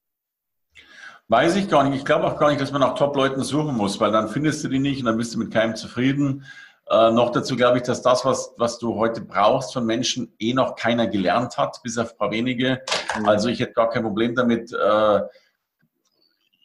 Weiß 1.29 1.57
ich 1.57 1.69
gar 1.69 1.85
nicht. 1.85 1.99
Ich 1.99 2.05
glaube 2.05 2.27
auch 2.27 2.39
gar 2.39 2.51
nicht, 2.51 2.61
dass 2.61 2.73
man 2.73 2.81
nach 2.81 2.95
Top-Leuten 2.95 3.43
suchen 3.43 3.77
muss, 3.77 4.01
weil 4.01 4.13
dann 4.13 4.29
findest 4.29 4.63
du 4.65 4.69
die 4.69 4.79
nicht 4.79 5.01
und 5.01 5.07
dann 5.07 5.17
bist 5.17 5.35
du 5.35 5.39
mit 5.39 5.53
keinem 5.53 5.75
zufrieden. 5.75 6.45
Äh, 6.91 7.13
noch 7.13 7.31
dazu 7.31 7.57
glaube 7.57 7.79
ich, 7.79 7.85
dass 7.85 8.03
das, 8.03 8.25
was, 8.25 8.53
was 8.59 8.79
du 8.79 8.95
heute 8.97 9.23
brauchst 9.23 9.73
von 9.73 9.87
Menschen, 9.87 10.35
eh 10.38 10.53
noch 10.53 10.76
keiner 10.76 11.07
gelernt 11.07 11.57
hat, 11.57 11.83
bis 11.83 11.97
auf 11.97 12.12
ein 12.12 12.19
paar 12.19 12.31
wenige. 12.31 12.83
Mhm. 13.19 13.26
Also 13.26 13.49
ich 13.49 13.61
hätte 13.61 13.73
gar 13.73 13.88
kein 13.88 14.03
Problem 14.03 14.35
damit, 14.35 14.73
äh, 14.73 15.21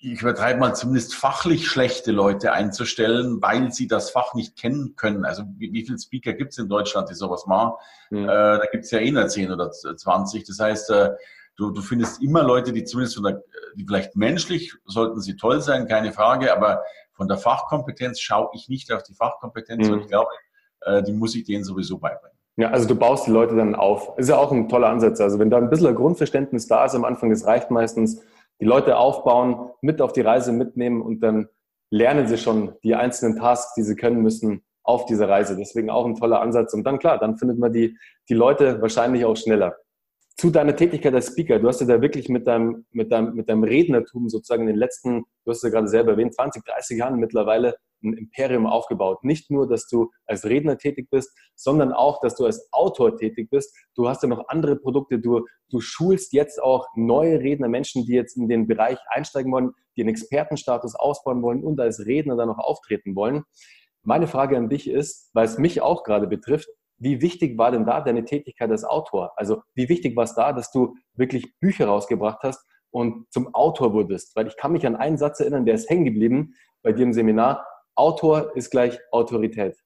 ich 0.01 0.21
übertreibe 0.21 0.59
mal 0.59 0.73
zumindest 0.75 1.13
fachlich 1.13 1.67
schlechte 1.67 2.11
Leute 2.11 2.53
einzustellen, 2.53 3.41
weil 3.41 3.71
sie 3.73 3.87
das 3.87 4.11
Fach 4.11 4.33
nicht 4.33 4.57
kennen 4.57 4.95
können. 4.95 5.25
Also 5.25 5.43
wie, 5.57 5.73
wie 5.73 5.85
viele 5.85 5.99
Speaker 5.99 6.33
gibt 6.33 6.53
es 6.53 6.57
in 6.57 6.69
Deutschland, 6.69 7.09
die 7.09 7.15
sowas 7.15 7.45
machen? 7.47 7.73
Mhm. 8.09 8.23
Äh, 8.23 8.27
da 8.27 8.65
gibt 8.71 8.85
es 8.85 8.91
ja 8.91 8.99
eh 8.99 9.11
nur 9.11 9.27
10 9.27 9.51
oder 9.51 9.71
20. 9.71 10.45
Das 10.45 10.59
heißt, 10.59 10.89
äh, 10.91 11.11
du, 11.57 11.71
du 11.71 11.81
findest 11.81 12.21
immer 12.21 12.43
Leute, 12.43 12.71
die 12.71 12.83
zumindest 12.85 13.15
von 13.15 13.25
der, 13.25 13.43
die 13.75 13.85
vielleicht 13.85 14.15
menschlich 14.15 14.73
sollten 14.85 15.21
sie 15.21 15.35
toll 15.35 15.61
sein, 15.61 15.87
keine 15.87 16.13
Frage, 16.13 16.53
aber 16.53 16.83
von 17.19 17.27
der 17.27 17.37
Fachkompetenz 17.37 18.21
schaue 18.21 18.47
ich 18.53 18.69
nicht 18.69 18.93
auf 18.93 19.03
die 19.03 19.13
Fachkompetenz 19.13 19.87
mhm. 19.87 19.93
und 19.93 19.99
ich 20.03 20.07
glaube, 20.07 20.29
äh, 20.85 21.03
die 21.03 21.11
muss 21.11 21.35
ich 21.35 21.43
denen 21.43 21.65
sowieso 21.65 21.97
beibringen. 21.97 22.37
Ja, 22.55 22.69
also 22.69 22.87
du 22.87 22.95
baust 22.95 23.27
die 23.27 23.31
Leute 23.31 23.57
dann 23.57 23.75
auf. 23.75 24.17
Ist 24.17 24.29
ja 24.29 24.37
auch 24.37 24.53
ein 24.53 24.69
toller 24.69 24.87
Ansatz. 24.87 25.19
Also 25.19 25.37
wenn 25.37 25.49
da 25.49 25.57
ein 25.57 25.69
bisschen 25.69 25.93
Grundverständnis 25.95 26.67
da 26.67 26.85
ist 26.85 26.95
am 26.95 27.03
Anfang, 27.03 27.29
das 27.29 27.45
reicht 27.45 27.71
meistens, 27.71 28.21
die 28.61 28.65
Leute 28.65 28.95
aufbauen, 28.95 29.69
mit 29.81 30.01
auf 30.01 30.13
die 30.13 30.21
Reise 30.21 30.53
mitnehmen 30.53 31.01
und 31.01 31.19
dann 31.19 31.49
lernen 31.91 32.27
sie 32.27 32.37
schon 32.37 32.73
die 32.83 32.95
einzelnen 32.95 33.35
Tasks, 33.37 33.73
die 33.73 33.83
sie 33.83 33.97
können 33.97 34.21
müssen 34.21 34.63
auf 34.83 35.05
dieser 35.05 35.27
Reise. 35.27 35.57
Deswegen 35.57 35.89
auch 35.89 36.05
ein 36.05 36.15
toller 36.15 36.39
Ansatz. 36.39 36.73
Und 36.73 36.85
dann 36.85 36.99
klar, 36.99 37.17
dann 37.17 37.37
findet 37.37 37.59
man 37.59 37.73
die, 37.73 37.97
die 38.29 38.33
Leute 38.33 38.81
wahrscheinlich 38.81 39.25
auch 39.25 39.35
schneller. 39.35 39.75
Zu 40.39 40.51
deiner 40.51 40.73
Tätigkeit 40.73 41.13
als 41.13 41.27
Speaker, 41.27 41.59
du 41.59 41.67
hast 41.67 41.81
ja 41.81 41.85
da 41.85 42.01
wirklich 42.01 42.29
mit 42.29 42.47
deinem, 42.47 42.85
mit 42.91 43.11
deinem, 43.11 43.35
mit 43.35 43.49
deinem 43.49 43.65
Rednertum 43.65 44.29
sozusagen 44.29 44.61
in 44.61 44.67
den 44.67 44.77
letzten, 44.77 45.25
du 45.43 45.51
hast 45.51 45.61
ja 45.63 45.69
gerade 45.69 45.89
selber 45.89 46.11
erwähnt, 46.11 46.33
20, 46.33 46.63
30 46.63 46.97
Jahren 46.97 47.19
mittlerweile 47.19 47.75
ein 48.01 48.13
Imperium 48.13 48.65
aufgebaut. 48.65 49.25
Nicht 49.25 49.51
nur, 49.51 49.67
dass 49.67 49.89
du 49.89 50.11
als 50.25 50.45
Redner 50.45 50.77
tätig 50.77 51.09
bist, 51.11 51.37
sondern 51.55 51.91
auch, 51.91 52.21
dass 52.21 52.35
du 52.35 52.45
als 52.45 52.69
Autor 52.71 53.17
tätig 53.17 53.49
bist. 53.49 53.75
Du 53.95 54.07
hast 54.07 54.23
ja 54.23 54.29
noch 54.29 54.47
andere 54.47 54.77
Produkte. 54.77 55.19
Du, 55.19 55.45
du 55.71 55.81
schulst 55.81 56.31
jetzt 56.31 56.63
auch 56.63 56.87
neue 56.95 57.41
Redner, 57.41 57.67
Menschen, 57.67 58.05
die 58.05 58.13
jetzt 58.13 58.37
in 58.37 58.47
den 58.47 58.65
Bereich 58.65 58.97
einsteigen 59.09 59.51
wollen, 59.51 59.71
die 59.97 60.03
einen 60.03 60.09
Expertenstatus 60.11 60.95
ausbauen 60.95 61.41
wollen 61.41 61.65
und 61.65 61.81
als 61.81 62.05
Redner 62.05 62.37
dann 62.37 62.47
noch 62.47 62.59
auftreten 62.59 63.13
wollen. 63.13 63.43
Meine 64.03 64.27
Frage 64.27 64.55
an 64.55 64.69
dich 64.69 64.89
ist, 64.89 65.31
weil 65.33 65.43
es 65.43 65.57
mich 65.57 65.81
auch 65.81 66.05
gerade 66.05 66.27
betrifft, 66.27 66.69
wie 66.99 67.21
wichtig 67.21 67.57
war 67.57 67.71
denn 67.71 67.85
da 67.85 68.01
deine 68.01 68.25
Tätigkeit 68.25 68.69
als 68.69 68.83
Autor? 68.83 69.31
Also 69.35 69.63
wie 69.73 69.89
wichtig 69.89 70.15
war 70.15 70.25
es 70.25 70.35
da, 70.35 70.53
dass 70.53 70.71
du 70.71 70.95
wirklich 71.15 71.57
Bücher 71.59 71.87
rausgebracht 71.87 72.39
hast, 72.43 72.65
und 72.91 73.31
zum 73.31 73.53
Autor 73.53 73.93
wurdest? 73.93 74.35
Weil 74.35 74.47
ich 74.47 74.57
kann 74.57 74.71
mich 74.71 74.85
an 74.85 74.95
einen 74.95 75.17
Satz 75.17 75.39
erinnern, 75.39 75.65
der 75.65 75.75
ist 75.75 75.89
hängen 75.89 76.05
geblieben 76.05 76.55
bei 76.81 76.91
dir 76.91 77.03
im 77.03 77.13
Seminar. 77.13 77.65
Autor 77.95 78.55
ist 78.55 78.71
gleich 78.71 78.99
Autorität. 79.11 79.77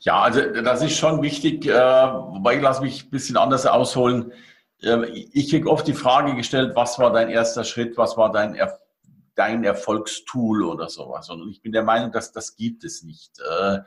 Ja, 0.00 0.22
also 0.22 0.40
das 0.40 0.82
ist 0.82 0.96
schon 0.96 1.22
wichtig, 1.22 1.66
äh, 1.66 1.72
wobei 1.72 2.56
ich 2.56 2.62
lasse 2.62 2.82
mich 2.82 3.06
ein 3.06 3.10
bisschen 3.10 3.36
anders 3.36 3.66
ausholen. 3.66 4.32
Ähm, 4.82 5.06
ich 5.12 5.50
kriege 5.50 5.68
oft 5.68 5.86
die 5.86 5.94
Frage 5.94 6.36
gestellt, 6.36 6.76
was 6.76 6.98
war 6.98 7.12
dein 7.12 7.30
erster 7.30 7.64
Schritt, 7.64 7.96
was 7.96 8.16
war 8.16 8.30
dein, 8.30 8.54
er 8.54 8.78
dein 9.34 9.62
Erfolgstool 9.64 10.64
oder 10.64 10.88
sowas. 10.88 11.30
Und 11.30 11.48
ich 11.48 11.62
bin 11.62 11.72
der 11.72 11.84
Meinung, 11.84 12.10
dass 12.10 12.32
das 12.32 12.56
gibt 12.56 12.84
es 12.84 13.02
nicht. 13.04 13.38
Äh, 13.38 13.78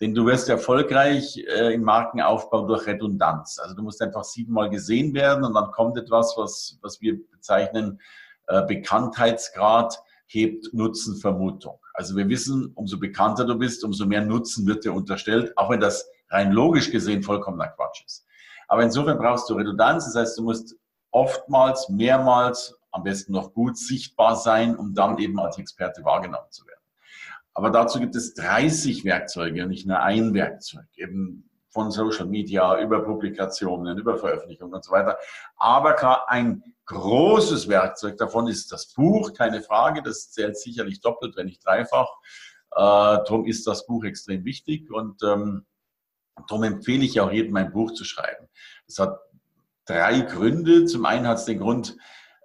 denn 0.00 0.14
du 0.14 0.26
wirst 0.26 0.48
erfolgreich 0.48 1.38
äh, 1.38 1.74
im 1.74 1.82
Markenaufbau 1.82 2.66
durch 2.66 2.86
Redundanz. 2.86 3.58
Also 3.58 3.74
du 3.74 3.82
musst 3.82 4.02
einfach 4.02 4.24
siebenmal 4.24 4.68
gesehen 4.68 5.14
werden 5.14 5.44
und 5.44 5.54
dann 5.54 5.70
kommt 5.70 5.96
etwas, 5.96 6.34
was, 6.36 6.78
was 6.82 7.00
wir 7.00 7.18
bezeichnen, 7.30 8.00
äh, 8.48 8.64
Bekanntheitsgrad 8.66 9.98
hebt 10.26 10.72
Nutzenvermutung. 10.74 11.78
Also 11.94 12.16
wir 12.16 12.28
wissen, 12.28 12.72
umso 12.74 12.98
bekannter 12.98 13.44
du 13.44 13.56
bist, 13.56 13.84
umso 13.84 14.06
mehr 14.06 14.22
Nutzen 14.22 14.66
wird 14.66 14.84
dir 14.84 14.92
unterstellt, 14.92 15.56
auch 15.56 15.70
wenn 15.70 15.80
das 15.80 16.08
rein 16.30 16.52
logisch 16.52 16.90
gesehen 16.90 17.22
vollkommener 17.22 17.68
Quatsch 17.68 18.04
ist. 18.04 18.26
Aber 18.68 18.82
insofern 18.82 19.18
brauchst 19.18 19.48
du 19.48 19.54
Redundanz, 19.54 20.04
das 20.06 20.16
heißt, 20.16 20.38
du 20.38 20.42
musst 20.42 20.76
oftmals, 21.10 21.88
mehrmals, 21.88 22.74
am 22.90 23.04
besten 23.04 23.32
noch 23.32 23.52
gut 23.52 23.78
sichtbar 23.78 24.36
sein, 24.36 24.76
um 24.76 24.94
dann 24.94 25.18
eben 25.18 25.38
als 25.38 25.58
Experte 25.58 26.04
wahrgenommen 26.04 26.50
zu 26.50 26.66
werden. 26.66 26.75
Aber 27.56 27.70
dazu 27.70 27.98
gibt 28.00 28.14
es 28.14 28.34
30 28.34 29.06
Werkzeuge 29.06 29.62
und 29.62 29.70
nicht 29.70 29.86
nur 29.86 30.00
ein 30.00 30.34
Werkzeug, 30.34 30.84
eben 30.94 31.48
von 31.70 31.90
Social 31.90 32.26
Media 32.26 32.78
über 32.82 33.02
Publikationen, 33.02 33.96
über 33.96 34.18
Veröffentlichungen 34.18 34.74
und 34.74 34.84
so 34.84 34.92
weiter. 34.92 35.16
Aber 35.56 35.94
klar, 35.94 36.26
ein 36.28 36.62
großes 36.84 37.66
Werkzeug 37.68 38.18
davon 38.18 38.46
ist 38.46 38.72
das 38.72 38.92
Buch, 38.92 39.32
keine 39.32 39.62
Frage. 39.62 40.02
Das 40.02 40.30
zählt 40.32 40.58
sicherlich 40.58 41.00
doppelt, 41.00 41.34
wenn 41.38 41.46
nicht 41.46 41.64
dreifach. 41.64 42.10
Äh, 42.72 43.24
darum 43.24 43.46
ist 43.46 43.66
das 43.66 43.86
Buch 43.86 44.04
extrem 44.04 44.44
wichtig 44.44 44.90
und 44.90 45.22
ähm, 45.22 45.64
darum 46.48 46.62
empfehle 46.62 47.06
ich 47.06 47.18
auch 47.22 47.32
jedem, 47.32 47.56
ein 47.56 47.72
Buch 47.72 47.94
zu 47.94 48.04
schreiben. 48.04 48.50
Es 48.86 48.98
hat 48.98 49.18
drei 49.86 50.20
Gründe. 50.20 50.84
Zum 50.84 51.06
einen 51.06 51.26
hat 51.26 51.38
es 51.38 51.46
den 51.46 51.60
Grund, 51.60 51.96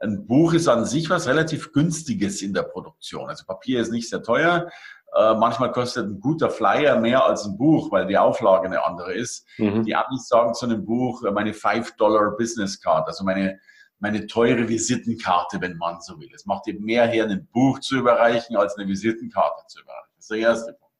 ein 0.01 0.25
Buch 0.25 0.53
ist 0.53 0.68
an 0.68 0.86
sich 0.86 1.10
was 1.10 1.27
relativ 1.27 1.72
Günstiges 1.74 2.41
in 2.41 2.53
der 2.53 2.63
Produktion. 2.63 3.30
Also 3.30 3.46
Papier 3.46 3.82
ist 3.82 3.91
nicht 3.91 4.10
sehr 4.10 4.24
teuer. 4.24 4.70
Äh, 5.13 5.36
manchmal 5.36 5.72
kostet 5.72 6.08
ein 6.08 6.20
guter 6.22 6.50
Flyer 6.50 6.98
mehr 6.98 7.25
als 7.25 7.46
ein 7.46 7.58
Buch, 7.58 7.91
weil 7.91 8.08
die 8.08 8.18
Auflage 8.18 8.68
eine 8.68 8.86
andere 8.86 9.13
ist. 9.13 9.46
Mhm. 9.58 9.84
Die 9.84 9.96
Amis 9.96 10.27
sagen 10.27 10.53
zu 10.53 10.65
einem 10.65 10.86
Buch 10.86 11.24
äh, 11.24 11.32
meine 11.32 11.51
5-Dollar 11.51 12.38
Business 12.38 12.80
Card, 12.80 13.08
also 13.08 13.25
meine, 13.25 13.60
meine 14.00 14.25
teure 14.27 14.70
Visitenkarte, 14.70 15.60
wenn 15.60 15.75
man 15.77 16.00
so 16.00 16.18
will. 16.20 16.30
Es 16.34 16.46
macht 16.46 16.68
eben 16.68 16.86
mehr 16.86 17.08
her, 17.08 17.25
ein 17.25 17.48
Buch 17.51 17.80
zu 17.80 17.98
überreichen, 17.98 18.56
als 18.56 18.77
eine 18.77 18.88
Visitenkarte 18.88 19.63
zu 19.68 19.82
überreichen. 19.82 20.12
Das 20.15 20.25
ist 20.25 20.32
der 20.32 20.38
erste 20.39 20.74
Punkt. 20.74 20.96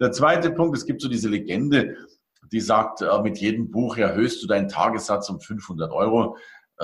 Der 0.00 0.12
zweite 0.12 0.50
Punkt, 0.50 0.76
es 0.76 0.86
gibt 0.86 1.02
so 1.02 1.08
diese 1.08 1.28
Legende, 1.28 1.96
die 2.50 2.60
sagt, 2.60 3.02
äh, 3.02 3.20
mit 3.20 3.36
jedem 3.38 3.70
Buch 3.70 3.98
erhöhst 3.98 4.42
du 4.42 4.46
deinen 4.46 4.68
Tagessatz 4.68 5.28
um 5.28 5.40
500 5.40 5.92
Euro. 5.92 6.38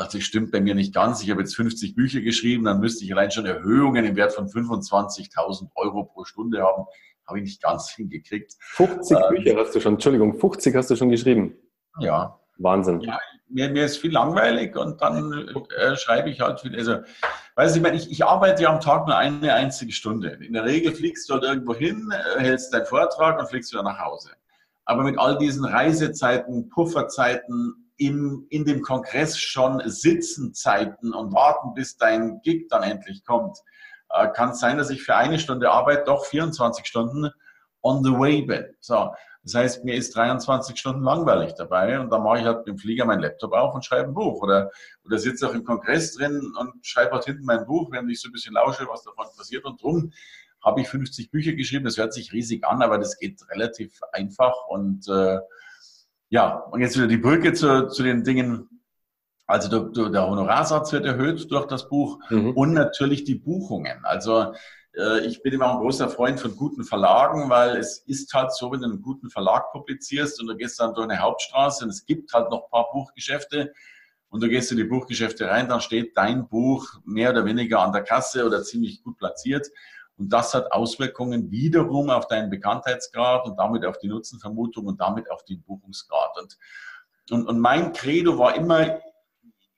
Das 0.05 0.23
stimmt 0.23 0.52
bei 0.52 0.61
mir 0.61 0.75
nicht 0.75 0.95
ganz. 0.95 1.23
Ich 1.23 1.31
habe 1.31 1.40
jetzt 1.40 1.57
50 1.57 1.95
Bücher 1.95 2.21
geschrieben, 2.21 2.64
dann 2.64 2.81
müsste 2.81 3.05
ich 3.05 3.12
allein 3.12 3.31
schon 3.31 3.47
Erhöhungen 3.47 4.05
im 4.05 4.17
Wert 4.17 4.33
von 4.33 4.47
25.000 4.47 5.71
Euro 5.75 6.05
pro 6.05 6.25
Stunde 6.25 6.62
haben. 6.62 6.85
Habe 7.26 7.38
ich 7.38 7.45
nicht 7.45 7.62
ganz 7.62 7.90
hingekriegt. 7.97 8.55
50 8.61 9.17
ähm, 9.17 9.23
Bücher 9.31 9.57
hast 9.59 9.75
du 9.75 9.81
schon, 9.81 9.95
Entschuldigung, 9.95 10.38
50 10.38 10.75
hast 10.75 10.90
du 10.90 10.97
schon 10.97 11.11
geschrieben. 11.11 11.57
Ja. 11.99 12.38
Wahnsinn. 12.59 13.00
Ja, 13.00 13.19
mir, 13.49 13.71
mir 13.71 13.85
ist 13.85 13.99
viel 13.99 14.12
langweilig 14.12 14.76
und 14.76 15.00
dann 15.00 15.49
äh, 15.78 15.97
schreibe 15.97 16.31
ich 16.31 16.40
halt 16.40 16.61
viel. 16.61 16.76
Also, 16.76 16.99
weißt 17.55 17.75
du, 17.75 17.78
ich, 17.78 17.83
meine, 17.83 17.97
ich, 17.97 18.11
ich 18.11 18.25
arbeite 18.25 18.64
ja 18.64 18.71
am 18.71 18.81
Tag 18.81 19.07
nur 19.07 19.17
eine 19.17 19.55
einzige 19.55 19.93
Stunde. 19.93 20.38
In 20.43 20.52
der 20.52 20.64
Regel 20.64 20.93
fliegst 20.93 21.28
du 21.28 21.35
halt 21.35 21.45
irgendwo 21.45 21.75
hin, 21.75 22.12
äh, 22.12 22.40
hältst 22.40 22.75
deinen 22.75 22.87
Vortrag 22.87 23.38
und 23.38 23.49
fliegst 23.49 23.73
wieder 23.73 23.83
nach 23.83 24.00
Hause. 24.00 24.31
Aber 24.85 25.05
mit 25.05 25.19
all 25.19 25.38
diesen 25.38 25.64
Reisezeiten, 25.64 26.69
Pufferzeiten, 26.69 27.88
im, 27.99 28.47
in 28.49 28.64
dem 28.64 28.81
Kongress 28.81 29.38
schon 29.38 29.83
sitzen 29.85 30.55
Zeiten 30.55 31.12
und 31.12 31.33
warten, 31.33 31.75
bis 31.75 31.97
dein 31.97 32.40
Gig 32.43 32.69
dann 32.69 32.83
endlich 32.83 33.25
kommt, 33.25 33.59
äh, 34.11 34.28
kann 34.28 34.50
es 34.50 34.61
sein, 34.61 34.78
dass 34.78 34.90
ich 34.90 35.02
für 35.02 35.17
eine 35.17 35.38
Stunde 35.38 35.71
Arbeit 35.71 36.09
doch 36.09 36.25
24 36.25 36.87
Stunden 36.87 37.31
on 37.83 38.02
the 38.02 38.12
way 38.12 38.43
bin. 38.43 38.64
So, 38.81 39.11
das 39.43 39.55
heißt, 39.55 39.85
mir 39.85 39.95
ist 39.95 40.14
23 40.14 40.78
Stunden 40.78 41.02
langweilig 41.02 41.55
dabei 41.55 41.99
und 42.00 42.11
dann 42.11 42.23
mache 42.23 42.38
ich 42.38 42.45
halt 42.45 42.59
mit 42.59 42.67
dem 42.69 42.78
Flieger 42.78 43.05
meinen 43.05 43.21
Laptop 43.21 43.52
auf 43.52 43.75
und 43.75 43.85
schreibe 43.85 44.09
ein 44.09 44.14
Buch 44.14 44.43
oder, 44.43 44.71
oder 45.05 45.19
sitze 45.19 45.49
auch 45.49 45.55
im 45.55 45.64
Kongress 45.64 46.14
drin 46.14 46.52
und 46.59 46.87
schreibe 46.87 47.12
halt 47.12 47.25
hinten 47.25 47.45
mein 47.45 47.67
Buch, 47.67 47.90
während 47.90 48.11
ich 48.11 48.21
so 48.21 48.28
ein 48.28 48.33
bisschen 48.33 48.55
lausche, 48.55 48.87
was 48.88 49.05
davon 49.05 49.26
passiert 49.37 49.64
und 49.64 49.83
drum 49.83 50.12
habe 50.64 50.81
ich 50.81 50.88
50 50.88 51.31
Bücher 51.31 51.52
geschrieben. 51.52 51.85
Das 51.85 51.97
hört 51.97 52.12
sich 52.12 52.33
riesig 52.33 52.64
an, 52.64 52.83
aber 52.83 52.99
das 52.99 53.19
geht 53.19 53.40
relativ 53.50 54.00
einfach 54.12 54.55
und 54.69 55.09
äh, 55.09 55.38
ja, 56.30 56.54
und 56.54 56.80
jetzt 56.80 56.97
wieder 56.97 57.06
die 57.06 57.16
Brücke 57.16 57.52
zu, 57.52 57.88
zu 57.88 58.02
den 58.02 58.25
Dingen. 58.25 58.68
Also 59.47 59.68
der, 59.68 60.11
der 60.11 60.28
Honorarsatz 60.28 60.92
wird 60.92 61.06
erhöht 61.06 61.50
durch 61.50 61.66
das 61.66 61.88
Buch 61.88 62.18
mhm. 62.28 62.50
und 62.50 62.75
natürlich 62.75 63.25
die 63.25 63.37
Buchungen. 63.37 64.04
Also 64.04 64.52
äh, 64.94 65.26
ich 65.26 65.42
bin 65.42 65.54
immer 65.54 65.73
ein 65.73 65.78
großer 65.78 66.11
Freund 66.11 66.38
von 66.38 66.54
guten 66.54 66.85
Verlagen, 66.85 67.49
weil 67.49 67.76
es 67.76 67.99
ist 68.06 68.32
halt 68.35 68.52
so, 68.52 68.70
wenn 68.73 68.80
du 68.80 68.87
einen 68.87 69.02
guten 69.02 69.30
Verlag 69.30 69.73
publizierst 69.73 70.40
und 70.40 70.49
du 70.49 70.56
gehst 70.56 70.78
dann 70.80 70.94
durch 70.94 71.08
eine 71.08 71.20
Hauptstraße 71.20 71.85
und 71.85 71.90
es 71.90 72.04
gibt 72.04 72.32
halt 72.35 72.50
noch 72.50 72.64
ein 72.64 72.70
paar 72.70 72.90
Buchgeschäfte 72.92 73.73
und 74.28 74.42
du 74.42 74.49
gehst 74.49 74.70
in 74.70 74.76
die 74.76 74.85
Buchgeschäfte 74.85 75.49
rein, 75.49 75.68
dann 75.68 75.80
steht 75.80 76.16
dein 76.16 76.49
Buch 76.49 77.00
mehr 77.04 77.30
oder 77.30 77.47
weniger 77.47 77.80
an 77.80 77.92
der 77.92 78.02
Kasse 78.02 78.44
oder 78.44 78.62
ziemlich 78.62 79.02
gut 79.02 79.16
platziert. 79.16 79.68
Und 80.18 80.32
das 80.32 80.52
hat 80.52 80.72
Auswirkungen 80.72 81.50
wiederum 81.50 82.10
auf 82.10 82.26
deinen 82.26 82.50
Bekanntheitsgrad 82.50 83.46
und 83.46 83.56
damit 83.56 83.84
auf 83.84 83.98
die 83.98 84.08
Nutzenvermutung 84.08 84.87
und 84.87 85.00
damit 85.00 85.30
auf 85.30 85.44
den 85.44 85.62
Buchungsgrad. 85.62 86.37
Und, 86.40 86.58
und, 87.30 87.46
und 87.46 87.60
mein 87.60 87.92
Credo 87.92 88.37
war 88.37 88.56
immer, 88.56 88.98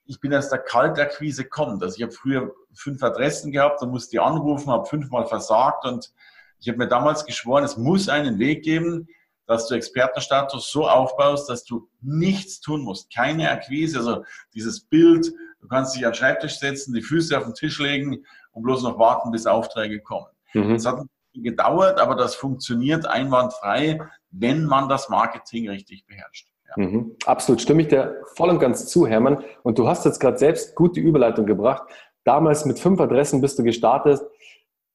ich 0.07 0.19
bin 0.19 0.35
aus 0.35 0.49
der 0.49 0.61
Kaltakquise 0.61 1.45
kommt. 1.45 1.83
Also 1.83 1.97
ich 1.97 2.03
habe 2.03 2.13
früher 2.13 2.53
fünf 2.73 3.03
Adressen 3.03 3.53
gehabt 3.53 3.83
und 3.83 3.91
musste 3.91 4.13
die 4.13 4.21
anrufen, 4.21 4.71
habe 4.71 4.87
fünfmal 4.87 5.27
versagt 5.27 5.85
und 5.85 6.11
ich 6.59 6.69
habe 6.69 6.79
mir 6.79 6.89
damals 6.89 7.25
geschworen, 7.25 7.65
es 7.65 7.77
muss 7.77 8.09
einen 8.09 8.39
Weg 8.39 8.65
geben, 8.65 9.09
dass 9.47 9.67
du 9.67 9.75
Expertenstatus 9.75 10.71
so 10.71 10.89
aufbaust, 10.89 11.49
dass 11.51 11.65
du 11.65 11.89
nichts 12.01 12.61
tun 12.61 12.83
musst. 12.83 13.13
Keine 13.13 13.51
Akquise, 13.51 13.99
also 13.99 14.25
dieses 14.55 14.81
Bild, 14.81 15.33
du 15.61 15.69
kannst 15.69 15.97
dich 15.97 16.07
an 16.07 16.13
den 16.13 16.19
Schreibtisch 16.19 16.59
setzen, 16.59 16.95
die 16.95 17.03
Füße 17.03 17.37
auf 17.37 17.45
den 17.45 17.55
Tisch 17.55 17.79
legen 17.79 18.25
und 18.53 18.63
bloß 18.63 18.83
noch 18.83 18.99
warten, 18.99 19.31
bis 19.31 19.47
Aufträge 19.47 20.01
kommen. 20.01 20.27
Mhm. 20.55 20.75
Das 20.75 20.87
hat 20.87 21.01
gedauert, 21.35 22.01
aber 22.01 22.15
das 22.17 22.35
funktioniert 22.35 23.07
einwandfrei, 23.07 24.01
wenn 24.31 24.65
man 24.65 24.89
das 24.89 25.09
Marketing 25.09 25.69
richtig 25.69 26.05
beherrscht. 26.07 26.49
Ja. 26.77 26.83
Mhm. 26.85 27.17
Absolut, 27.27 27.61
stimme 27.61 27.83
ich 27.83 27.89
dir 27.89 28.23
voll 28.35 28.51
und 28.51 28.59
ganz 28.59 28.87
zu, 28.87 29.07
Hermann. 29.07 29.45
Und 29.63 29.79
du 29.79 29.89
hast 29.89 30.05
jetzt 30.05 30.21
gerade 30.21 30.39
selbst 30.39 30.75
gut 30.75 30.97
die 30.97 31.01
Überleitung 31.01 31.47
gebracht. 31.47 31.83
Damals 32.25 32.65
mit 32.65 32.79
fünf 32.79 33.01
Adressen 33.01 33.41
bist 33.41 33.59
du 33.59 33.63
gestartet. 33.63 34.21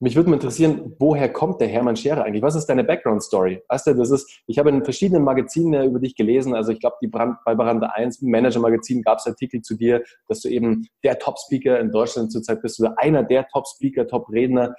Mich 0.05 0.15
würde 0.15 0.29
mal 0.29 0.35
interessieren, 0.35 0.95
woher 0.99 1.33
kommt 1.33 1.59
der 1.59 1.67
Hermann 1.67 1.95
Scherer 1.95 2.25
eigentlich? 2.25 2.43
Was 2.43 2.53
ist 2.53 2.67
deine 2.67 2.83
Background-Story? 2.83 3.63
Weißt 3.69 3.87
du, 3.87 3.95
das 3.95 4.11
ist, 4.11 4.39
ich 4.45 4.59
habe 4.59 4.69
in 4.69 4.83
verschiedenen 4.83 5.23
Magazinen 5.23 5.83
über 5.83 5.97
dich 5.97 6.15
gelesen. 6.15 6.53
Also 6.53 6.73
ich 6.73 6.79
glaube, 6.79 6.97
bei 7.43 7.55
Baranda 7.55 7.87
1, 7.87 8.21
Manager-Magazin, 8.21 9.01
gab 9.01 9.17
es 9.17 9.25
Artikel 9.25 9.63
zu 9.63 9.73
dir, 9.73 10.03
dass 10.27 10.41
du 10.41 10.49
eben 10.49 10.87
der 11.03 11.17
Top-Speaker 11.17 11.79
in 11.79 11.91
Deutschland 11.91 12.31
zurzeit 12.31 12.61
bist 12.61 12.79
oder 12.79 12.93
einer 12.99 13.23
der 13.23 13.47
Top-Speaker, 13.47 14.05
Top-Redner. 14.05 14.75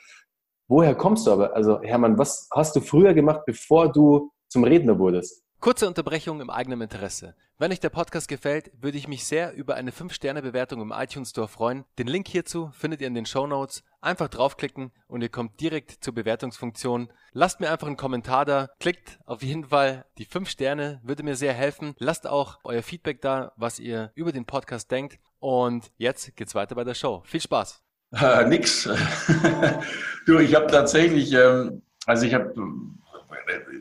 Woher 0.68 0.94
kommst 0.94 1.26
du 1.26 1.32
aber? 1.32 1.56
Also 1.56 1.82
Hermann, 1.82 2.18
was 2.18 2.48
hast 2.54 2.76
du 2.76 2.80
früher 2.80 3.12
gemacht, 3.12 3.40
bevor 3.46 3.90
du 3.90 4.30
zum 4.46 4.62
Redner 4.62 4.96
wurdest? 4.96 5.42
Kurze 5.58 5.88
Unterbrechung 5.88 6.40
im 6.40 6.50
eigenen 6.50 6.82
Interesse. 6.82 7.34
Wenn 7.58 7.72
euch 7.72 7.80
der 7.80 7.88
Podcast 7.88 8.28
gefällt, 8.28 8.70
würde 8.80 8.98
ich 8.98 9.08
mich 9.08 9.24
sehr 9.24 9.54
über 9.54 9.74
eine 9.74 9.90
5-Sterne-Bewertung 9.90 10.82
im 10.82 10.92
iTunes 10.94 11.30
Store 11.30 11.48
freuen. 11.48 11.84
Den 11.98 12.06
Link 12.06 12.28
hierzu 12.28 12.70
findet 12.74 13.00
ihr 13.00 13.06
in 13.06 13.14
den 13.14 13.24
Show 13.24 13.46
Notes. 13.46 13.82
Einfach 14.06 14.28
draufklicken 14.28 14.92
und 15.08 15.22
ihr 15.22 15.28
kommt 15.28 15.60
direkt 15.60 15.90
zur 15.90 16.14
Bewertungsfunktion. 16.14 17.08
Lasst 17.32 17.58
mir 17.58 17.72
einfach 17.72 17.88
einen 17.88 17.96
Kommentar 17.96 18.44
da. 18.44 18.68
Klickt 18.78 19.18
auf 19.26 19.42
jeden 19.42 19.64
Fall 19.64 20.04
die 20.16 20.26
5 20.26 20.48
Sterne, 20.48 21.00
würde 21.02 21.24
mir 21.24 21.34
sehr 21.34 21.52
helfen. 21.52 21.96
Lasst 21.98 22.24
auch 22.28 22.60
euer 22.62 22.84
Feedback 22.84 23.20
da, 23.20 23.50
was 23.56 23.80
ihr 23.80 24.12
über 24.14 24.30
den 24.30 24.44
Podcast 24.44 24.92
denkt. 24.92 25.18
Und 25.40 25.90
jetzt 25.96 26.36
geht's 26.36 26.54
weiter 26.54 26.76
bei 26.76 26.84
der 26.84 26.94
Show. 26.94 27.24
Viel 27.26 27.40
Spaß! 27.40 27.82
Äh, 28.12 28.46
nix. 28.46 28.84
du, 30.26 30.38
ich 30.38 30.54
habe 30.54 30.68
tatsächlich, 30.68 31.32
ähm, 31.32 31.82
also 32.06 32.26
ich 32.26 32.34
habe 32.34 32.54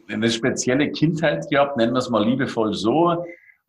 eine 0.10 0.32
spezielle 0.32 0.91
Kindheit 0.91 1.48
gehabt, 1.51 1.77
nennen 1.77 1.94
wir 1.94 2.00
es 2.00 2.10
mal 2.10 2.25
liebevoll 2.25 2.74
so, 2.74 3.12
äh, 3.12 3.17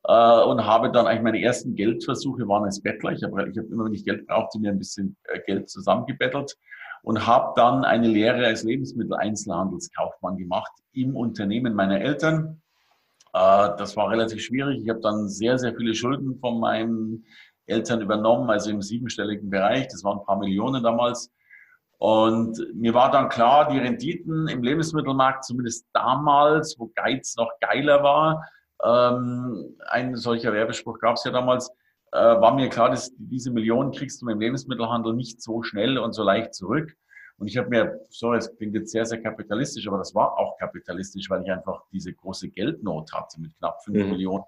und 0.09 0.65
habe 0.65 0.93
dann 0.93 1.07
eigentlich 1.07 1.23
meine 1.23 1.43
ersten 1.43 1.75
Geldversuche 1.75 2.47
waren 2.47 2.65
als 2.65 2.81
Bettler. 2.81 3.13
Ich 3.13 3.25
habe 3.25 3.51
ich 3.51 3.59
hab 3.59 3.65
immer, 3.67 3.87
wenn 3.87 3.95
ich 3.95 4.05
Geld 4.05 4.27
brauchte, 4.27 4.61
mir 4.61 4.71
ein 4.71 4.79
bisschen 4.79 5.17
äh, 5.25 5.41
Geld 5.47 5.69
zusammengebettelt 5.69 6.57
und 7.03 7.27
habe 7.27 7.53
dann 7.57 7.85
eine 7.85 8.07
Lehre 8.07 8.47
als 8.47 8.63
Lebensmitteleinzelhandelskaufmann 8.63 10.37
gemacht 10.37 10.73
im 10.93 11.17
Unternehmen 11.17 11.75
meiner 11.75 12.01
Eltern. 12.01 12.63
Äh, 13.33 13.71
das 13.79 13.97
war 13.97 14.11
relativ 14.11 14.43
schwierig. 14.43 14.83
Ich 14.83 14.89
habe 14.89 15.01
dann 15.01 15.29
sehr, 15.29 15.59
sehr 15.59 15.75
viele 15.75 15.95
Schulden 15.95 16.39
von 16.39 16.61
meinem 16.61 17.25
Eltern 17.67 18.01
übernommen, 18.01 18.49
also 18.49 18.71
im 18.71 18.83
siebenstelligen 18.83 19.51
Bereich. 19.51 19.89
Das 19.89 20.05
waren 20.05 20.19
ein 20.19 20.25
paar 20.25 20.39
Millionen 20.39 20.83
damals. 20.83 21.33
Und 21.99 22.59
mir 22.75 22.95
war 22.95 23.11
dann 23.11 23.29
klar, 23.29 23.69
die 23.69 23.79
Renditen 23.79 24.49
im 24.49 24.63
Lebensmittelmarkt, 24.63 25.45
zumindest 25.45 25.87
damals, 25.93 26.77
wo 26.79 26.93
Geiz 26.95 27.35
noch 27.37 27.51
geiler 27.61 28.03
war, 28.03 28.45
ähm, 28.85 29.77
ein 29.89 30.17
solcher 30.17 30.53
Werbespruch 30.53 30.99
gab 30.99 31.17
es 31.17 31.25
ja 31.25 31.31
damals, 31.31 31.71
äh, 32.13 32.19
war 32.19 32.55
mir 32.55 32.69
klar, 32.69 32.91
dass 32.91 33.13
diese 33.19 33.51
Millionen 33.51 33.93
kriegst 33.93 34.23
du 34.23 34.29
im 34.29 34.41
Lebensmittelhandel 34.41 35.15
nicht 35.15 35.43
so 35.43 35.63
schnell 35.63 35.99
und 35.99 36.13
so 36.13 36.23
leicht 36.23 36.55
zurück. 36.55 36.95
Und 37.39 37.49
ich 37.49 37.57
habe 37.59 37.69
mir, 37.69 38.01
sorry, 38.09 38.39
es 38.39 38.55
klingt 38.57 38.75
jetzt 38.75 38.93
sehr, 38.93 39.05
sehr 39.05 39.21
kapitalistisch, 39.21 39.87
aber 39.87 39.99
das 39.99 40.15
war 40.15 40.39
auch 40.39 40.57
kapitalistisch, 40.59 41.29
weil 41.29 41.43
ich 41.43 41.51
einfach 41.51 41.83
diese 41.93 42.13
große 42.13 42.49
Geldnot 42.49 43.13
hatte 43.13 43.41
mit 43.41 43.55
knapp 43.59 43.83
fünf 43.85 43.99
mhm. 43.99 44.11
Millionen. 44.11 44.45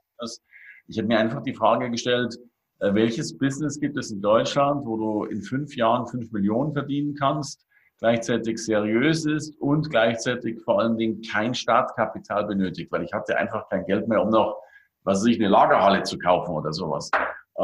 Ich 0.87 0.99
habe 0.99 1.09
mir 1.09 1.19
einfach 1.19 1.43
die 1.43 1.55
Frage 1.55 1.91
gestellt, 1.91 2.39
äh, 2.81 2.95
welches 2.95 3.37
Business 3.37 3.79
gibt 3.79 3.99
es 3.99 4.11
in 4.11 4.23
Deutschland, 4.23 4.87
wo 4.87 4.97
du 4.97 5.25
in 5.25 5.43
fünf 5.43 5.77
Jahren 5.77 6.07
fünf 6.07 6.33
Millionen 6.33 6.73
verdienen 6.73 7.15
kannst, 7.15 7.67
gleichzeitig 7.99 8.65
seriös 8.65 9.27
ist 9.27 9.61
und 9.61 9.91
gleichzeitig 9.91 10.61
vor 10.63 10.81
allen 10.81 10.97
Dingen 10.97 11.21
kein 11.23 11.55
Startkapital 11.55 12.47
benötigt, 12.47 12.93
weil 12.93 13.03
ich 13.03 13.13
hatte 13.13 13.37
einfach 13.37 13.69
kein 13.69 13.85
Geld 13.87 14.09
mehr, 14.09 14.23
um 14.23 14.31
noch, 14.31 14.57
was 15.05 15.21
weiß 15.21 15.27
ich, 15.27 15.39
eine 15.39 15.49
Lagerhalle 15.49 16.03
zu 16.05 16.19
kaufen 16.19 16.53
oder 16.53 16.73
sowas. 16.73 17.11
Äh, 17.57 17.63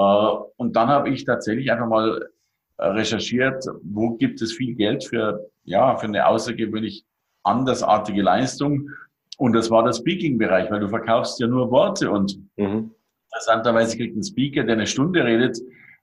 und 0.56 0.74
dann 0.74 0.88
habe 0.88 1.10
ich 1.10 1.24
tatsächlich 1.24 1.70
einfach 1.70 1.86
mal 1.86 2.28
äh, 2.78 2.86
recherchiert, 2.86 3.64
wo 3.82 4.16
gibt 4.16 4.42
es 4.42 4.52
viel 4.52 4.74
Geld 4.74 5.04
für, 5.04 5.48
ja, 5.62 5.96
für 5.96 6.06
eine 6.06 6.26
außergewöhnlich 6.26 7.04
andersartige 7.44 8.22
Leistung. 8.22 8.90
Und 9.38 9.52
das 9.52 9.70
war 9.70 9.84
der 9.84 9.92
Speaking-Bereich, 9.92 10.70
weil 10.70 10.80
du 10.80 10.88
verkaufst 10.88 11.38
ja 11.40 11.46
nur 11.46 11.70
Worte 11.70 12.10
und 12.10 12.36
mhm. 12.56 12.92
interessanterweise 13.30 13.96
kriegt 13.96 14.16
ein 14.16 14.24
Speaker, 14.24 14.64
der 14.64 14.74
eine 14.74 14.86
Stunde 14.86 15.24
redet, 15.24 15.58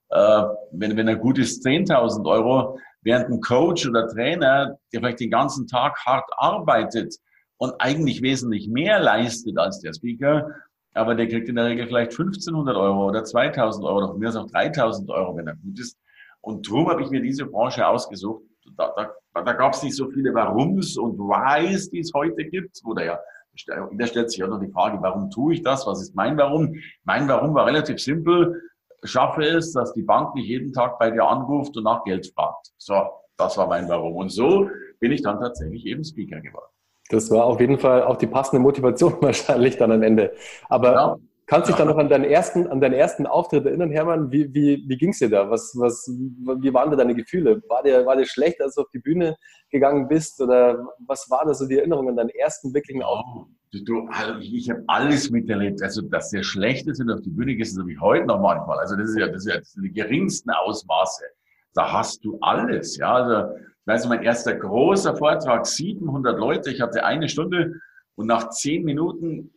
äh, 0.10 0.44
wenn, 0.72 0.96
wenn 0.96 1.08
er 1.08 1.16
gut 1.16 1.38
ist, 1.38 1.66
10.000 1.66 2.26
Euro, 2.30 2.78
während 3.02 3.30
ein 3.30 3.42
Coach 3.42 3.88
oder 3.88 4.08
Trainer, 4.08 4.78
der 4.94 5.00
vielleicht 5.00 5.20
den 5.20 5.32
ganzen 5.32 5.68
Tag 5.68 5.98
hart 6.06 6.30
arbeitet 6.38 7.16
und 7.58 7.74
eigentlich 7.80 8.22
wesentlich 8.22 8.68
mehr 8.68 9.00
leistet 9.00 9.58
als 9.58 9.80
der 9.80 9.94
Speaker, 9.94 10.50
aber 10.94 11.16
der 11.16 11.28
kriegt 11.28 11.48
in 11.48 11.56
der 11.56 11.66
Regel 11.66 11.88
vielleicht 11.88 12.12
1500 12.12 12.76
Euro 12.76 13.08
oder 13.08 13.24
2000 13.24 13.86
Euro, 13.86 13.98
oder 13.98 14.14
mir 14.18 14.30
aus 14.30 14.36
auch 14.36 14.50
3000 14.50 15.10
Euro, 15.10 15.38
wenn 15.38 15.48
er 15.48 15.56
gut 15.56 15.80
ist. 15.80 15.98
Und 16.42 16.68
darum 16.68 16.90
habe 16.90 17.04
ich 17.04 17.10
mir 17.10 17.22
diese 17.22 17.46
Branche 17.46 17.88
ausgesucht. 17.88 18.44
Da, 18.78 18.94
da, 18.96 19.42
da 19.42 19.54
gab 19.54 19.74
es 19.74 19.84
nicht 19.84 19.96
so 19.96 20.10
viele 20.10 20.34
Warums 20.34 20.98
und 20.98 21.18
Whys, 21.18 21.90
die 21.90 22.00
es 22.00 22.12
heute 22.14 22.44
gibt. 22.46 22.82
Oder 22.84 23.06
ja, 23.06 23.20
da 23.68 24.08
stellt 24.08 24.32
sich 24.32 24.44
auch 24.44 24.50
noch 24.50 24.60
die 24.60 24.72
Frage, 24.72 24.98
warum 25.02 25.30
tue 25.30 25.54
ich 25.54 25.62
das? 25.62 25.86
Was 25.86 26.02
ist 26.02 26.16
mein 26.16 26.38
Warum? 26.38 26.76
Mein 27.04 27.28
Warum 27.28 27.54
war 27.54 27.66
relativ 27.66 28.00
simpel. 28.00 28.62
Schaffe 29.04 29.44
es, 29.44 29.74
dass 29.74 29.94
die 29.94 30.04
Bank 30.04 30.36
nicht 30.36 30.48
jeden 30.48 30.74
Tag 30.74 31.00
bei 31.00 31.12
dir 31.12 31.26
anruft 31.26 31.76
und 31.78 31.84
nach 31.84 32.04
Geld 32.04 32.32
fragt. 32.36 32.72
So, 32.78 32.96
das 33.38 33.58
war 33.58 33.68
mein 33.68 33.90
Warum. 33.90 34.16
Und 34.16 34.30
so 34.30 34.70
bin 35.00 35.12
ich 35.12 35.22
dann 35.22 35.40
tatsächlich 35.40 35.86
eben 35.86 36.04
Speaker 36.04 36.40
geworden. 36.42 36.72
Das 37.10 37.30
war 37.30 37.46
auf 37.46 37.60
jeden 37.60 37.78
Fall 37.78 38.04
auch 38.04 38.16
die 38.16 38.28
passende 38.28 38.62
Motivation 38.62 39.18
wahrscheinlich 39.22 39.78
dann 39.78 39.92
am 39.92 40.04
Ende. 40.04 40.34
Aber 40.70 40.94
ja. 40.94 41.18
Kannst 41.52 41.68
du 41.68 41.74
dich 41.74 41.80
ja. 41.80 41.86
dann 41.86 41.94
noch 41.94 42.02
an 42.02 42.08
deinen 42.08 42.24
ersten, 42.24 42.66
an 42.68 42.80
deinen 42.80 42.94
ersten 42.94 43.28
Auftritt 43.28 43.66
erinnern, 43.66 43.92
Hermann? 43.92 44.32
Wie, 44.32 44.54
wie, 44.54 44.86
wie 44.88 44.96
ging 44.96 45.10
es 45.10 45.20
dir 45.20 45.30
da? 45.30 45.50
Was, 45.50 45.74
was, 45.78 46.08
wie 46.08 46.74
waren 46.74 46.90
da 46.90 46.96
deine 46.96 47.14
Gefühle? 47.14 47.62
War 47.68 47.84
dir, 47.84 48.06
war 48.06 48.16
dir 48.16 48.26
schlecht, 48.26 48.62
als 48.62 48.76
du 48.76 48.84
auf 48.84 48.90
die 48.94 49.00
Bühne 49.00 49.36
gegangen 49.70 50.08
bist? 50.08 50.40
Oder 50.40 50.82
was 51.06 51.30
war 51.30 51.44
da 51.46 51.54
so 51.54 51.68
die 51.68 51.78
Erinnerung 51.78 52.08
an 52.08 52.16
deinen 52.16 52.30
ersten 52.30 52.74
wirklichen 52.74 53.04
Auftritt? 53.04 53.26
Oh, 53.36 53.78
du, 53.86 54.08
also 54.08 54.40
ich, 54.40 54.54
ich 54.54 54.70
habe 54.70 54.82
alles 54.88 55.30
miterlebt. 55.30 55.84
Also, 55.84 56.04
dass 56.04 56.30
der 56.30 56.44
Schlechte 56.44 56.96
sind 56.96 57.12
auf 57.12 57.20
die 57.20 57.32
Bühne 57.32 57.54
gehst, 57.54 57.76
so 57.76 57.86
wie 57.86 58.00
heute 58.00 58.28
noch 58.28 58.40
manchmal. 58.40 58.80
Also, 58.80 58.96
das 58.96 59.10
ist 59.10 59.18
ja, 59.18 59.28
das 59.28 59.46
ist 59.46 59.52
ja 59.52 59.60
das 59.60 59.74
sind 59.74 59.84
die 59.84 59.92
geringsten 59.92 60.52
Ausmaße. 60.52 61.26
Da 61.74 61.92
hast 61.92 62.24
du 62.24 62.38
alles, 62.40 62.96
ja. 62.96 63.14
Also, 63.14 63.54
ich 63.58 63.88
weiß, 63.88 64.08
mein 64.08 64.24
erster 64.24 64.56
großer 64.56 65.18
Vortrag, 65.18 65.68
700 65.68 66.40
Leute. 66.40 66.72
Ich 66.72 66.80
hatte 66.80 67.04
eine 67.04 67.28
Stunde 67.28 67.74
und 68.16 68.28
nach 68.28 68.52
zehn 68.52 68.86
Minuten 68.86 69.52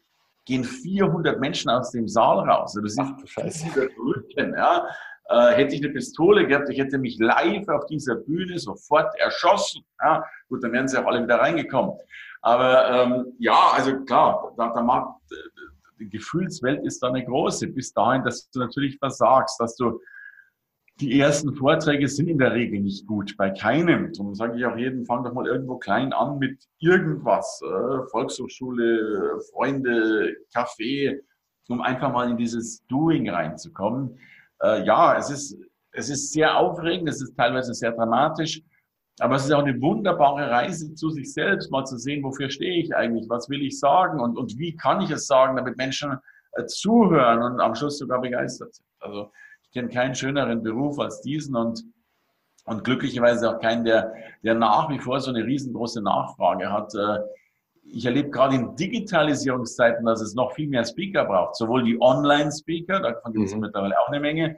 gehen 0.44 0.64
400 0.64 1.40
Menschen 1.40 1.70
aus 1.70 1.90
dem 1.90 2.08
Saal 2.08 2.48
raus. 2.48 2.74
Das 2.74 2.98
also 2.98 3.14
ist 3.16 3.30
Scheiße. 3.30 3.66
Rücken, 3.98 4.54
ja. 4.56 4.86
Äh, 5.30 5.54
hätte 5.54 5.74
ich 5.74 5.82
eine 5.82 5.92
Pistole 5.92 6.46
gehabt, 6.46 6.68
ich 6.68 6.78
hätte 6.78 6.98
mich 6.98 7.18
live 7.18 7.66
auf 7.68 7.86
dieser 7.86 8.16
Bühne 8.16 8.58
sofort 8.58 9.14
erschossen. 9.18 9.82
Ja. 10.02 10.22
Gut, 10.48 10.62
dann 10.62 10.72
wären 10.72 10.86
sie 10.86 10.98
auch 10.98 11.06
alle 11.06 11.22
wieder 11.22 11.36
reingekommen. 11.36 11.94
Aber 12.42 12.90
ähm, 12.90 13.32
ja, 13.38 13.70
also 13.72 14.04
klar, 14.04 14.52
da, 14.58 14.68
da 14.74 14.82
mag, 14.82 15.16
die 15.98 16.10
Gefühlswelt 16.10 16.84
ist 16.84 17.02
da 17.02 17.08
eine 17.08 17.24
große, 17.24 17.68
bis 17.68 17.92
dahin, 17.94 18.22
dass 18.22 18.50
du 18.50 18.58
natürlich 18.58 18.98
versagst, 18.98 19.58
dass 19.58 19.76
du 19.76 19.98
die 21.00 21.18
ersten 21.18 21.54
Vorträge 21.54 22.06
sind 22.08 22.28
in 22.28 22.38
der 22.38 22.52
Regel 22.52 22.80
nicht 22.80 23.06
gut, 23.06 23.36
bei 23.36 23.50
keinem. 23.50 24.12
Darum 24.12 24.34
sage 24.34 24.56
ich 24.56 24.64
auch 24.64 24.76
jedem, 24.76 25.04
fang 25.04 25.24
doch 25.24 25.32
mal 25.32 25.46
irgendwo 25.46 25.76
klein 25.76 26.12
an 26.12 26.38
mit 26.38 26.64
irgendwas. 26.78 27.60
Äh, 27.62 28.06
Volkshochschule, 28.10 29.40
Freunde, 29.52 30.36
Kaffee, 30.54 31.20
um 31.68 31.80
einfach 31.80 32.12
mal 32.12 32.30
in 32.30 32.36
dieses 32.36 32.84
Doing 32.86 33.28
reinzukommen. 33.28 34.18
Äh, 34.62 34.84
ja, 34.84 35.16
es 35.16 35.30
ist, 35.30 35.58
es 35.92 36.10
ist 36.10 36.32
sehr 36.32 36.56
aufregend, 36.56 37.08
es 37.08 37.20
ist 37.20 37.36
teilweise 37.36 37.74
sehr 37.74 37.92
dramatisch, 37.92 38.62
aber 39.18 39.34
es 39.34 39.44
ist 39.44 39.52
auch 39.52 39.64
eine 39.64 39.80
wunderbare 39.80 40.48
Reise 40.48 40.94
zu 40.94 41.10
sich 41.10 41.32
selbst, 41.32 41.72
mal 41.72 41.84
zu 41.84 41.98
sehen, 41.98 42.22
wofür 42.22 42.50
stehe 42.50 42.80
ich 42.80 42.94
eigentlich, 42.94 43.28
was 43.28 43.48
will 43.48 43.62
ich 43.62 43.80
sagen 43.80 44.20
und, 44.20 44.36
und 44.36 44.58
wie 44.58 44.76
kann 44.76 45.00
ich 45.00 45.10
es 45.10 45.26
sagen, 45.26 45.56
damit 45.56 45.76
Menschen 45.76 46.18
äh, 46.52 46.66
zuhören 46.66 47.42
und 47.42 47.60
am 47.60 47.74
Schluss 47.74 47.98
sogar 47.98 48.20
begeistert 48.20 48.74
sind. 48.74 48.86
Also 49.00 49.32
kenne 49.74 49.88
keinen 49.88 50.14
schöneren 50.14 50.62
Beruf 50.62 50.98
als 50.98 51.20
diesen 51.20 51.56
und, 51.56 51.84
und 52.64 52.84
glücklicherweise 52.84 53.50
auch 53.50 53.60
keinen, 53.60 53.84
der, 53.84 54.14
der 54.42 54.54
nach 54.54 54.88
wie 54.88 54.98
vor 54.98 55.20
so 55.20 55.30
eine 55.30 55.44
riesengroße 55.44 56.00
Nachfrage 56.00 56.72
hat. 56.72 56.94
Äh, 56.94 57.18
ich 57.86 58.06
erlebe 58.06 58.30
gerade 58.30 58.54
in 58.54 58.76
Digitalisierungszeiten, 58.76 60.06
dass 60.06 60.22
es 60.22 60.34
noch 60.34 60.52
viel 60.52 60.68
mehr 60.68 60.84
Speaker 60.84 61.26
braucht. 61.26 61.56
Sowohl 61.56 61.82
die 61.82 62.00
Online-Speaker, 62.00 63.00
davon 63.00 63.32
gibt 63.34 63.46
es 63.46 63.54
mhm. 63.54 63.60
mittlerweile 63.60 63.98
auch 64.00 64.08
eine 64.08 64.20
Menge, 64.20 64.56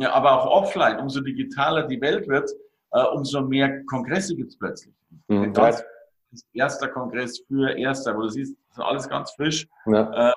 aber 0.00 0.40
auch 0.40 0.46
offline. 0.46 0.98
Umso 0.98 1.20
digitaler 1.20 1.86
die 1.86 2.00
Welt 2.00 2.26
wird, 2.28 2.50
äh, 2.92 3.02
umso 3.02 3.42
mehr 3.42 3.84
Kongresse 3.84 4.34
gibt 4.34 4.50
es 4.50 4.58
plötzlich. 4.58 4.94
Mhm. 5.28 5.52
Das 5.52 5.84
ist 6.32 6.46
erster 6.54 6.88
Kongress 6.88 7.44
für 7.46 7.76
Erster, 7.76 8.16
wo 8.16 8.22
du 8.22 8.28
siehst, 8.28 8.56
das 8.68 8.78
ist 8.78 8.84
alles 8.84 9.08
ganz 9.08 9.32
frisch. 9.32 9.66
Ja. 9.84 10.32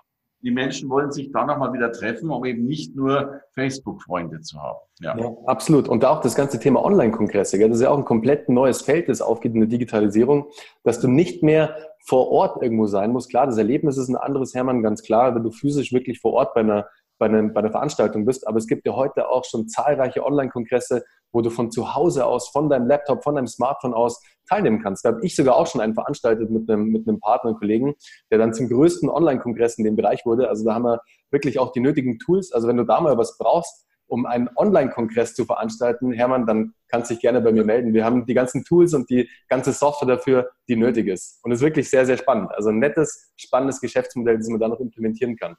Die 0.46 0.52
Menschen 0.52 0.90
wollen 0.90 1.12
sich 1.12 1.32
da 1.32 1.44
nochmal 1.44 1.74
wieder 1.74 1.92
treffen, 1.92 2.30
um 2.30 2.46
eben 2.46 2.66
nicht 2.66 2.96
nur 2.96 3.42
Facebook-Freunde 3.54 4.42
zu 4.42 4.62
haben. 4.62 4.78
Ja. 5.00 5.18
ja. 5.18 5.36
absolut. 5.48 5.90
Und 5.90 6.06
auch 6.06 6.22
das 6.22 6.36
ganze 6.36 6.60
Thema 6.60 6.86
Online-Kongresse. 6.86 7.58
Das 7.58 7.78
ist 7.78 7.82
ja 7.82 7.90
auch 7.90 7.98
ein 7.98 8.06
komplett 8.06 8.48
neues 8.48 8.84
Feld, 8.84 9.10
das 9.10 9.22
aufgeht 9.22 9.56
in 9.56 9.62
der 9.62 9.70
Digitalisierung, 9.70 10.46
dass 10.84 11.00
du 11.00 11.08
nicht 11.08 11.42
mehr 11.42 11.76
vor 12.06 12.30
Ort 12.30 12.62
irgendwo 12.62 12.86
sein 12.86 13.12
musst. 13.12 13.32
Klar, 13.32 13.48
das 13.48 13.58
Erlebnis 13.58 13.98
ist 13.98 14.08
ein 14.08 14.16
anderes, 14.16 14.54
Hermann, 14.54 14.84
ganz 14.84 15.02
klar, 15.02 15.34
wenn 15.34 15.42
du 15.42 15.50
physisch 15.50 15.92
wirklich 15.92 16.20
vor 16.20 16.34
Ort 16.34 16.54
bei 16.54 16.62
einer 16.62 16.86
bei, 17.18 17.28
einer, 17.28 17.44
bei 17.44 17.62
einer 17.62 17.72
Veranstaltung 17.72 18.26
bist. 18.26 18.48
Aber 18.48 18.58
es 18.58 18.68
gibt 18.68 18.86
ja 18.86 18.94
heute 18.94 19.30
auch 19.30 19.46
schon 19.46 19.68
zahlreiche 19.68 20.26
Online-Kongresse, 20.26 21.04
wo 21.32 21.42
du 21.42 21.50
von 21.50 21.70
zu 21.70 21.96
Hause 21.96 22.26
aus, 22.26 22.50
von 22.50 22.70
deinem 22.70 22.88
Laptop, 22.88 23.24
von 23.24 23.36
deinem 23.36 23.48
Smartphone 23.48 23.94
aus 23.94 24.22
teilnehmen 24.48 24.82
kannst. 24.82 25.04
Da 25.04 25.10
habe 25.10 25.20
ich 25.24 25.36
sogar 25.36 25.56
auch 25.56 25.68
schon 25.68 25.82
einen 25.82 25.94
veranstaltet 25.94 26.50
mit 26.50 26.70
einem, 26.70 26.88
mit 26.88 27.08
einem 27.08 27.20
Partner 27.20 27.52
und 27.52 27.60
Kollegen, 27.60 27.96
der 28.32 28.38
dann 28.38 28.54
zum 28.54 28.70
größten 28.70 29.10
Online-Kongress 29.10 29.78
in 29.78 29.84
dem 29.84 29.96
Bereich 29.96 30.26
wurde. 30.26 30.50
Also 30.50 30.66
da 30.66 30.76
haben 30.76 30.84
wir 30.84 31.02
wirklich 31.32 31.60
auch 31.60 31.72
die 31.72 31.82
nötigen 31.82 32.20
Tools. 32.20 32.52
Also 32.52 32.68
wenn 32.68 32.78
du 32.78 32.84
da 32.84 33.02
mal 33.02 33.18
was 33.18 33.38
brauchst, 33.38 33.86
um 34.08 34.26
einen 34.26 34.50
Online-Kongress 34.56 35.34
zu 35.34 35.46
veranstalten, 35.46 36.12
Hermann, 36.12 36.46
dann 36.46 36.74
kannst 36.90 37.10
du 37.10 37.16
dich 37.16 37.22
gerne 37.22 37.42
bei 37.42 37.52
mir 37.52 37.66
melden. 37.66 37.94
Wir 37.94 38.06
haben 38.06 38.26
die 38.26 38.34
ganzen 38.34 38.64
Tools 38.64 38.94
und 38.94 39.10
die 39.10 39.28
ganze 39.50 39.74
Software 39.74 40.08
dafür, 40.08 40.50
die 40.68 40.76
nötig 40.76 41.08
ist. 41.08 41.40
Und 41.44 41.52
es 41.52 41.60
ist 41.60 41.66
wirklich 41.66 41.90
sehr, 41.90 42.06
sehr 42.06 42.18
spannend. 42.18 42.52
Also 42.54 42.70
ein 42.70 42.80
nettes, 42.80 43.32
spannendes 43.36 43.82
Geschäftsmodell, 43.82 44.38
das 44.38 44.48
man 44.48 44.60
da 44.60 44.68
noch 44.68 44.80
implementieren 44.80 45.36
kann. 45.36 45.56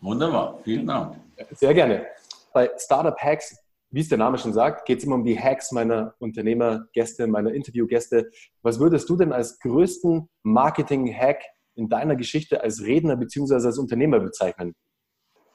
Wunderbar, 0.00 0.58
vielen 0.64 0.86
Dank. 0.86 1.16
Sehr 1.52 1.74
gerne. 1.74 2.06
Bei 2.52 2.70
Startup 2.76 3.16
Hacks 3.18 3.56
wie 3.90 4.00
es 4.00 4.08
der 4.08 4.18
Name 4.18 4.36
schon 4.36 4.52
sagt, 4.52 4.84
geht 4.86 4.98
es 4.98 5.04
immer 5.04 5.14
um 5.14 5.24
die 5.24 5.38
Hacks 5.38 5.72
meiner 5.72 6.14
Unternehmergäste, 6.18 7.26
meiner 7.26 7.52
Interviewgäste. 7.52 8.30
Was 8.62 8.78
würdest 8.78 9.08
du 9.08 9.16
denn 9.16 9.32
als 9.32 9.58
größten 9.60 10.28
Marketing-Hack 10.42 11.42
in 11.74 11.88
deiner 11.88 12.16
Geschichte 12.16 12.62
als 12.62 12.82
Redner 12.82 13.16
bzw. 13.16 13.54
als 13.54 13.78
Unternehmer 13.78 14.20
bezeichnen? 14.20 14.74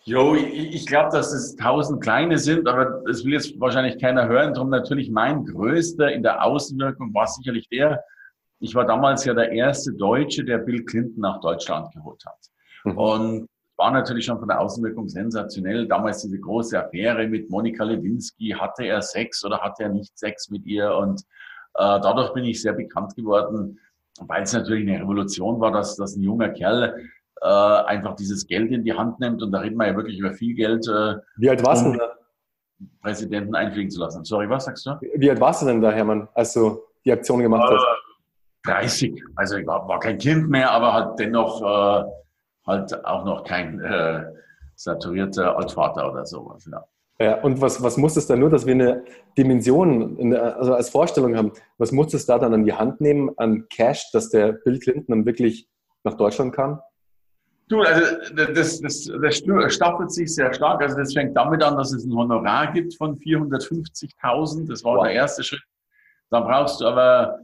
Jo, 0.05 0.35
ich 0.35 0.85
glaube, 0.85 1.11
dass 1.11 1.31
es 1.31 1.55
tausend 1.55 2.01
kleine 2.01 2.37
sind, 2.37 2.67
aber 2.67 3.03
das 3.05 3.23
will 3.23 3.33
jetzt 3.33 3.57
wahrscheinlich 3.59 4.01
keiner 4.01 4.27
hören. 4.27 4.53
Darum 4.53 4.69
natürlich 4.69 5.09
mein 5.11 5.45
größter 5.45 6.11
in 6.11 6.23
der 6.23 6.43
Außenwirkung 6.43 7.13
war 7.13 7.27
sicherlich 7.27 7.69
der, 7.69 8.03
ich 8.59 8.75
war 8.75 8.85
damals 8.85 9.23
ja 9.25 9.33
der 9.33 9.51
erste 9.51 9.93
Deutsche, 9.93 10.43
der 10.43 10.57
Bill 10.57 10.83
Clinton 10.83 11.21
nach 11.21 11.39
Deutschland 11.39 11.93
geholt 11.93 12.21
hat. 12.25 12.39
Mhm. 12.83 12.97
Und 12.97 13.49
war 13.77 13.91
natürlich 13.91 14.25
schon 14.25 14.39
von 14.39 14.47
der 14.47 14.59
Außenwirkung 14.59 15.07
sensationell. 15.09 15.87
Damals 15.87 16.21
diese 16.21 16.39
große 16.39 16.79
Affäre 16.79 17.27
mit 17.27 17.49
Monika 17.49 17.83
Lewinsky. 17.83 18.49
Hatte 18.51 18.85
er 18.85 19.01
Sex 19.01 19.43
oder 19.43 19.59
hatte 19.59 19.83
er 19.83 19.89
nicht 19.89 20.17
Sex 20.17 20.49
mit 20.49 20.65
ihr? 20.65 20.95
Und 20.95 21.21
äh, 21.75 21.99
dadurch 21.99 22.33
bin 22.33 22.45
ich 22.45 22.61
sehr 22.61 22.73
bekannt 22.73 23.15
geworden, 23.15 23.79
weil 24.21 24.43
es 24.43 24.53
natürlich 24.53 24.87
eine 24.87 25.01
Revolution 25.01 25.59
war, 25.59 25.71
dass, 25.71 25.95
dass 25.95 26.15
ein 26.15 26.21
junger 26.21 26.49
Kerl 26.49 27.09
äh, 27.41 27.47
einfach 27.47 28.15
dieses 28.15 28.45
Geld 28.45 28.71
in 28.71 28.83
die 28.83 28.93
Hand 28.93 29.19
nimmt. 29.19 29.41
Und 29.41 29.51
da 29.51 29.59
reden 29.59 29.77
wir 29.77 29.87
ja 29.87 29.95
wirklich 29.95 30.19
über 30.19 30.33
viel 30.33 30.53
Geld. 30.53 30.87
Äh, 30.87 31.15
Wie 31.37 31.49
alt 31.49 31.65
warst 31.65 31.85
du? 31.85 31.97
Präsidenten 33.01 33.55
einfliegen 33.55 33.89
zu 33.89 33.99
lassen. 33.99 34.23
Sorry, 34.23 34.49
was 34.49 34.65
sagst 34.65 34.85
du? 34.85 34.91
Wie 35.15 35.29
alt 35.29 35.39
warst 35.39 35.61
du 35.61 35.65
denn 35.65 35.81
da, 35.81 35.91
Hermann, 35.91 36.27
als 36.33 36.53
du 36.53 36.81
die 37.05 37.11
Aktion 37.11 37.39
gemacht 37.39 37.69
hast? 37.71 37.85
30. 38.65 39.21
Also 39.35 39.57
ich 39.57 39.67
war, 39.67 39.87
war 39.87 39.99
kein 39.99 40.17
Kind 40.17 40.49
mehr, 40.49 40.71
aber 40.71 40.93
halt 40.93 41.19
dennoch 41.19 41.61
äh, 41.61 42.03
halt 42.65 43.05
auch 43.05 43.25
noch 43.25 43.43
kein 43.43 43.79
äh, 43.79 44.25
saturierter 44.75 45.57
Altvater 45.57 46.11
oder 46.11 46.25
sowas. 46.25 46.67
Ja. 46.71 46.85
Ja, 47.19 47.41
und 47.41 47.61
was, 47.61 47.81
was 47.81 47.95
muss 47.95 48.17
es 48.17 48.25
da 48.25 48.35
nur, 48.35 48.49
dass 48.49 48.65
wir 48.65 48.73
eine 48.73 49.03
Dimension, 49.37 50.33
also 50.35 50.73
als 50.73 50.89
Vorstellung 50.89 51.37
haben, 51.37 51.51
was 51.77 51.91
muss 51.91 52.13
es 52.13 52.25
da 52.25 52.39
dann 52.39 52.53
an 52.53 52.65
die 52.65 52.73
Hand 52.73 53.01
nehmen 53.01 53.29
an 53.37 53.67
Cash, 53.69 54.11
dass 54.11 54.29
der 54.29 54.53
Bill 54.53 54.79
Clinton 54.79 55.05
dann 55.07 55.25
wirklich 55.25 55.67
nach 56.03 56.15
Deutschland 56.15 56.53
kam? 56.53 56.81
Du, 57.69 57.81
also 57.81 58.01
das, 58.35 58.81
das, 58.81 59.09
das 59.21 59.37
staffelt 59.73 60.11
sich 60.11 60.33
sehr 60.33 60.53
stark. 60.53 60.81
Also 60.81 60.97
das 60.97 61.13
fängt 61.13 61.37
damit 61.37 61.63
an, 61.63 61.77
dass 61.77 61.93
es 61.93 62.03
ein 62.03 62.13
Honorar 62.13 62.73
gibt 62.73 62.95
von 62.95 63.17
450.000. 63.17 64.67
Das 64.67 64.83
war 64.83 64.97
wow. 64.97 65.03
der 65.03 65.13
erste 65.13 65.43
Schritt. 65.43 65.63
Dann 66.29 66.43
brauchst 66.43 66.81
du 66.81 66.87
aber 66.87 67.39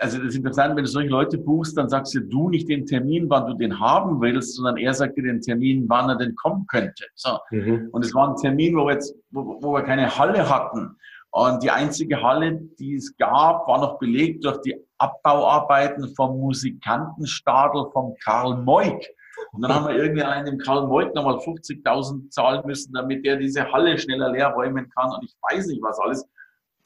also 0.00 0.18
das 0.18 0.28
ist 0.28 0.36
interessant, 0.36 0.76
wenn 0.76 0.84
du 0.84 0.90
solche 0.90 1.08
Leute 1.08 1.38
buchst, 1.38 1.76
dann 1.76 1.88
sagst 1.88 2.14
du 2.14 2.20
du 2.20 2.48
nicht 2.48 2.68
den 2.68 2.84
Termin, 2.84 3.30
wann 3.30 3.46
du 3.46 3.54
den 3.54 3.78
haben 3.78 4.20
willst, 4.20 4.56
sondern 4.56 4.76
er 4.76 4.92
sagt 4.92 5.16
dir 5.16 5.22
den 5.22 5.40
Termin, 5.40 5.84
wann 5.88 6.08
er 6.08 6.16
denn 6.16 6.34
kommen 6.34 6.66
könnte. 6.66 7.04
So. 7.14 7.38
Mhm. 7.50 7.88
Und 7.92 8.04
es 8.04 8.14
war 8.14 8.28
ein 8.28 8.36
Termin, 8.36 8.76
wo 8.76 8.86
wir 8.86 8.94
jetzt, 8.94 9.14
wo, 9.30 9.58
wo 9.62 9.72
wir 9.72 9.82
keine 9.82 10.18
Halle 10.18 10.48
hatten. 10.48 10.96
Und 11.30 11.62
die 11.62 11.70
einzige 11.70 12.20
Halle, 12.22 12.60
die 12.78 12.96
es 12.96 13.16
gab, 13.16 13.68
war 13.68 13.80
noch 13.80 13.98
belegt 13.98 14.44
durch 14.44 14.60
die 14.62 14.76
Abbauarbeiten 14.98 16.12
vom 16.16 16.40
Musikantenstadel 16.40 17.86
von 17.92 18.16
Karl 18.24 18.56
Moik. 18.62 19.08
Und 19.52 19.62
dann 19.62 19.72
haben 19.72 19.86
wir 19.86 19.94
irgendwie 19.94 20.22
einen 20.22 20.46
dem 20.46 20.58
Karl 20.58 20.86
Moik 20.88 21.14
nochmal 21.14 21.36
50.000 21.36 22.30
zahlen 22.30 22.62
müssen, 22.66 22.92
damit 22.92 23.24
er 23.24 23.36
diese 23.36 23.70
Halle 23.70 23.96
schneller 23.98 24.32
leer 24.32 24.48
räumen 24.48 24.88
kann. 24.90 25.12
Und 25.12 25.24
ich 25.24 25.36
weiß 25.48 25.66
nicht 25.68 25.82
was 25.82 25.98
alles. 26.00 26.26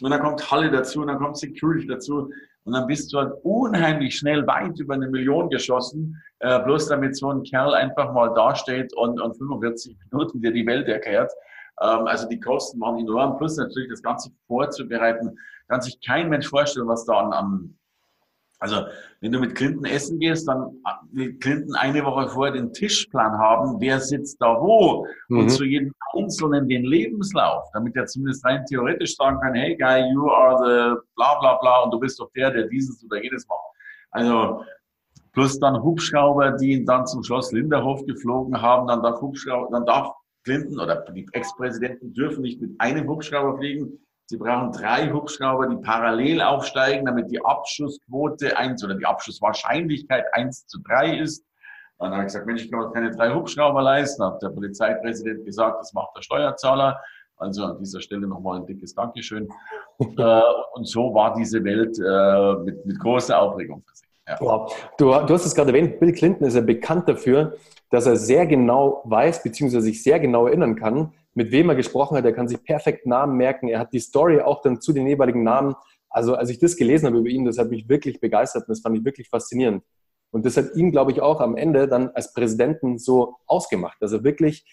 Und 0.02 0.10
dann 0.10 0.20
kommt 0.20 0.50
Halle 0.50 0.70
dazu 0.70 1.00
und 1.00 1.06
dann 1.06 1.18
kommt 1.18 1.38
Security 1.38 1.86
dazu. 1.86 2.28
Und 2.64 2.74
dann 2.74 2.86
bist 2.86 3.12
du 3.12 3.18
halt 3.18 3.32
unheimlich 3.42 4.16
schnell 4.16 4.46
weit 4.46 4.78
über 4.78 4.94
eine 4.94 5.08
Million 5.08 5.50
geschossen, 5.50 6.22
äh, 6.38 6.60
bloß 6.60 6.88
damit 6.88 7.16
so 7.16 7.30
ein 7.30 7.42
Kerl 7.42 7.74
einfach 7.74 8.12
mal 8.12 8.32
dasteht 8.34 8.94
und, 8.96 9.20
und 9.20 9.36
45 9.36 9.96
Minuten 10.10 10.40
dir 10.40 10.52
die 10.52 10.66
Welt 10.66 10.88
erklärt. 10.88 11.32
Ähm, 11.80 12.06
also 12.06 12.28
die 12.28 12.38
Kosten 12.38 12.80
waren 12.80 12.98
enorm, 12.98 13.36
plus 13.36 13.56
natürlich 13.56 13.90
das 13.90 14.02
Ganze 14.02 14.30
vorzubereiten. 14.46 15.36
Kann 15.68 15.80
sich 15.80 15.98
kein 16.06 16.28
Mensch 16.28 16.48
vorstellen, 16.48 16.88
was 16.88 17.04
da 17.04 17.14
an, 17.18 17.32
an 17.32 17.78
also 18.62 18.86
wenn 19.20 19.32
du 19.32 19.40
mit 19.40 19.56
Clinton 19.56 19.84
essen 19.86 20.20
gehst, 20.20 20.46
dann 20.46 20.80
will 21.10 21.36
Clinton 21.40 21.74
eine 21.74 22.04
Woche 22.04 22.28
vorher 22.28 22.54
den 22.54 22.72
Tischplan 22.72 23.36
haben, 23.36 23.80
wer 23.80 23.98
sitzt 23.98 24.40
da 24.40 24.60
wo 24.60 25.04
mhm. 25.28 25.38
und 25.40 25.48
zu 25.48 25.64
jedem 25.64 25.92
Einzelnen 26.14 26.68
den 26.68 26.84
Lebenslauf, 26.84 27.64
damit 27.72 27.96
er 27.96 28.06
zumindest 28.06 28.44
rein 28.44 28.64
theoretisch 28.66 29.16
sagen 29.16 29.40
kann, 29.40 29.54
hey 29.54 29.76
guy, 29.76 30.08
you 30.12 30.30
are 30.30 30.56
the 30.58 31.00
bla 31.16 31.40
bla 31.40 31.56
bla 31.56 31.82
und 31.82 31.90
du 31.90 31.98
bist 31.98 32.20
doch 32.20 32.30
der, 32.36 32.52
der 32.52 32.68
dieses 32.68 33.04
oder 33.04 33.20
jedes 33.20 33.48
macht. 33.48 33.58
Also 34.12 34.62
plus 35.32 35.58
dann 35.58 35.82
Hubschrauber, 35.82 36.52
die 36.52 36.74
ihn 36.74 36.86
dann 36.86 37.04
zum 37.04 37.24
Schloss 37.24 37.50
Linderhof 37.50 38.06
geflogen 38.06 38.62
haben, 38.62 38.86
dann 38.86 39.02
darf 39.02 39.20
Hubschrauber, 39.20 39.70
dann 39.72 39.86
darf 39.86 40.12
Clinton 40.44 40.78
oder 40.78 41.04
die 41.12 41.26
Ex-Präsidenten 41.32 42.14
dürfen 42.14 42.42
nicht 42.42 42.60
mit 42.60 42.70
einem 42.78 43.08
Hubschrauber 43.08 43.58
fliegen, 43.58 43.98
Sie 44.32 44.38
brauchen 44.38 44.72
drei 44.72 45.12
Hubschrauber, 45.12 45.66
die 45.66 45.76
parallel 45.76 46.40
aufsteigen, 46.40 47.04
damit 47.04 47.30
die 47.30 47.44
Abschussquote 47.44 48.56
eins 48.56 48.82
oder 48.82 48.94
die 48.94 49.04
Abschusswahrscheinlichkeit 49.04 50.24
eins 50.32 50.66
zu 50.68 50.78
drei 50.80 51.18
ist. 51.18 51.44
Dann 51.98 52.12
habe 52.12 52.22
ich 52.22 52.28
gesagt, 52.28 52.46
Mensch, 52.46 52.64
ich 52.64 52.70
kann 52.70 52.80
mir 52.80 52.90
keine 52.92 53.10
drei 53.10 53.34
Hubschrauber 53.34 53.82
leisten. 53.82 54.24
Hat 54.24 54.40
der 54.40 54.48
Polizeipräsident 54.48 55.44
gesagt, 55.44 55.80
das 55.80 55.92
macht 55.92 56.16
der 56.16 56.22
Steuerzahler. 56.22 56.98
Also 57.36 57.64
an 57.64 57.78
dieser 57.78 58.00
Stelle 58.00 58.26
nochmal 58.26 58.60
ein 58.60 58.66
dickes 58.66 58.94
Dankeschön. 58.94 59.48
Äh, 60.18 60.42
und 60.72 60.88
so 60.88 61.14
war 61.14 61.34
diese 61.34 61.62
Welt 61.62 61.96
äh, 61.98 62.64
mit, 62.64 62.84
mit 62.86 62.98
großer 62.98 63.38
Aufregung 63.38 63.82
versehen. 63.84 64.08
Ja. 64.26 64.36
Wow. 64.40 64.74
Du, 64.96 65.04
du 65.04 65.34
hast 65.34 65.44
es 65.44 65.54
gerade 65.54 65.68
erwähnt, 65.68 66.00
Bill 66.00 66.12
Clinton 66.12 66.46
ist 66.46 66.54
ja 66.54 66.60
bekannt 66.60 67.08
dafür, 67.08 67.56
dass 67.90 68.06
er 68.06 68.16
sehr 68.16 68.46
genau 68.46 69.02
weiß, 69.04 69.44
beziehungsweise 69.44 69.84
sich 69.84 70.02
sehr 70.02 70.18
genau 70.18 70.46
erinnern 70.46 70.74
kann, 70.74 71.12
mit 71.34 71.50
wem 71.50 71.68
er 71.68 71.74
gesprochen 71.74 72.16
hat. 72.16 72.24
Er 72.24 72.32
kann 72.32 72.48
sich 72.48 72.62
perfekt 72.62 73.06
Namen 73.06 73.36
merken. 73.36 73.68
Er 73.68 73.78
hat 73.78 73.92
die 73.92 74.00
Story 74.00 74.40
auch 74.40 74.62
dann 74.62 74.80
zu 74.80 74.92
den 74.92 75.06
jeweiligen 75.06 75.42
Namen. 75.42 75.74
Also 76.10 76.34
als 76.34 76.50
ich 76.50 76.58
das 76.58 76.76
gelesen 76.76 77.06
habe 77.06 77.18
über 77.18 77.28
ihn, 77.28 77.44
das 77.44 77.58
hat 77.58 77.70
mich 77.70 77.88
wirklich 77.88 78.20
begeistert 78.20 78.62
und 78.62 78.70
das 78.70 78.80
fand 78.80 78.96
ich 78.98 79.04
wirklich 79.04 79.28
faszinierend. 79.28 79.82
Und 80.30 80.46
das 80.46 80.56
hat 80.56 80.74
ihn, 80.74 80.90
glaube 80.90 81.12
ich, 81.12 81.20
auch 81.20 81.40
am 81.40 81.56
Ende 81.56 81.88
dann 81.88 82.08
als 82.10 82.32
Präsidenten 82.32 82.98
so 82.98 83.36
ausgemacht, 83.46 83.98
dass 84.00 84.12
er 84.12 84.24
wirklich 84.24 84.64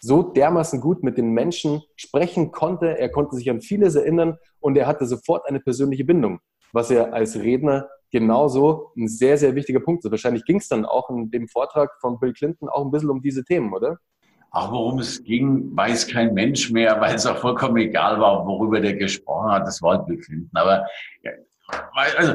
so 0.00 0.22
dermaßen 0.22 0.80
gut 0.80 1.02
mit 1.02 1.18
den 1.18 1.32
Menschen 1.32 1.82
sprechen 1.96 2.52
konnte. 2.52 2.98
Er 2.98 3.08
konnte 3.10 3.36
sich 3.36 3.50
an 3.50 3.60
vieles 3.60 3.96
erinnern 3.96 4.38
und 4.60 4.76
er 4.76 4.86
hatte 4.86 5.06
sofort 5.06 5.46
eine 5.48 5.60
persönliche 5.60 6.04
Bindung, 6.04 6.40
was 6.72 6.90
er 6.90 7.12
als 7.12 7.36
Redner 7.36 7.88
genauso 8.10 8.92
ein 8.96 9.08
sehr, 9.08 9.36
sehr 9.36 9.54
wichtiger 9.54 9.80
Punkt 9.80 10.04
ist. 10.04 10.10
Wahrscheinlich 10.10 10.44
ging 10.44 10.58
es 10.58 10.68
dann 10.68 10.84
auch 10.84 11.10
in 11.10 11.30
dem 11.30 11.48
Vortrag 11.48 11.90
von 12.00 12.18
Bill 12.18 12.32
Clinton 12.32 12.68
auch 12.68 12.84
ein 12.84 12.90
bisschen 12.90 13.10
um 13.10 13.20
diese 13.20 13.44
Themen, 13.44 13.72
oder? 13.74 13.98
Ach, 14.50 14.70
worum 14.70 14.98
es 14.98 15.22
ging, 15.24 15.76
weiß 15.76 16.08
kein 16.08 16.32
Mensch 16.32 16.70
mehr, 16.70 17.00
weil 17.00 17.14
es 17.14 17.26
auch 17.26 17.36
vollkommen 17.36 17.76
egal 17.76 18.18
war, 18.18 18.46
worüber 18.46 18.80
der 18.80 18.94
gesprochen 18.94 19.50
hat. 19.50 19.66
Das 19.66 19.82
war 19.82 19.98
halt 19.98 20.06
Bill 20.06 20.18
Clinton. 20.18 20.50
Aber 20.54 20.86
ja, 21.22 21.32
also, 22.16 22.34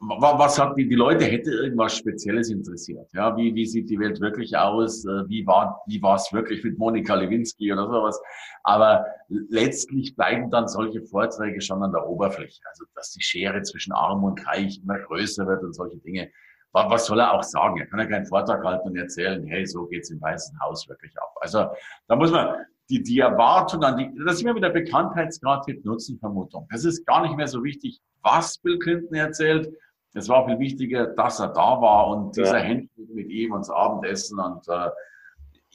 was 0.00 0.58
hat 0.58 0.76
die, 0.76 0.88
die 0.88 0.94
Leute 0.96 1.24
hätte 1.24 1.50
irgendwas 1.50 1.96
Spezielles 1.96 2.50
interessiert? 2.50 3.08
Ja, 3.12 3.36
wie, 3.36 3.54
wie 3.54 3.66
sieht 3.66 3.88
die 3.88 3.98
Welt 3.98 4.20
wirklich 4.20 4.56
aus? 4.56 5.04
Äh, 5.04 5.28
wie 5.28 5.46
war, 5.46 5.80
wie 5.86 6.02
war 6.02 6.16
es 6.16 6.32
wirklich 6.32 6.64
mit 6.64 6.78
Monika 6.78 7.14
Lewinsky 7.14 7.72
oder 7.72 7.86
sowas? 7.86 8.20
Aber 8.64 9.06
letztlich 9.28 10.16
bleiben 10.16 10.50
dann 10.50 10.66
solche 10.66 11.02
Vorträge 11.02 11.60
schon 11.60 11.82
an 11.82 11.92
der 11.92 12.06
Oberfläche. 12.06 12.60
Also, 12.68 12.84
dass 12.94 13.12
die 13.12 13.22
Schere 13.22 13.62
zwischen 13.62 13.92
Arm 13.92 14.24
und 14.24 14.44
Reich 14.46 14.80
immer 14.82 14.98
größer 14.98 15.46
wird 15.46 15.62
und 15.62 15.72
solche 15.72 15.98
Dinge 15.98 16.30
was 16.74 17.06
soll 17.06 17.20
er 17.20 17.32
auch 17.32 17.42
sagen? 17.42 17.78
Er 17.78 17.86
kann 17.86 18.00
ja 18.00 18.06
keinen 18.06 18.26
Vortrag 18.26 18.62
halten 18.64 18.88
und 18.88 18.96
erzählen, 18.96 19.44
hey, 19.46 19.64
so 19.64 19.86
geht's 19.86 20.10
im 20.10 20.20
Weißen 20.20 20.58
Haus 20.60 20.88
wirklich 20.88 21.16
ab. 21.18 21.32
Also 21.40 21.66
da 22.08 22.16
muss 22.16 22.32
man 22.32 22.54
die, 22.90 23.02
die 23.02 23.20
Erwartung 23.20 23.82
an 23.84 23.96
die, 23.96 24.10
das 24.24 24.34
ist 24.34 24.42
immer 24.42 24.54
wieder 24.56 24.70
Bekanntheitsgrad 24.70 25.66
mit 25.68 25.84
Nutzenvermutung. 25.84 26.66
Das 26.70 26.84
ist 26.84 27.06
gar 27.06 27.22
nicht 27.22 27.36
mehr 27.36 27.48
so 27.48 27.62
wichtig, 27.62 28.00
was 28.22 28.58
Bill 28.58 28.78
Clinton 28.78 29.14
erzählt. 29.14 29.72
Es 30.14 30.28
war 30.28 30.46
viel 30.46 30.58
wichtiger, 30.58 31.06
dass 31.08 31.40
er 31.40 31.48
da 31.48 31.80
war 31.80 32.08
und 32.08 32.36
dieser 32.36 32.58
ja. 32.58 32.64
Händchen 32.64 33.08
mit 33.14 33.28
ihm 33.30 33.52
und 33.52 33.60
das 33.60 33.70
Abendessen 33.70 34.38
und 34.38 34.68
äh, 34.68 34.90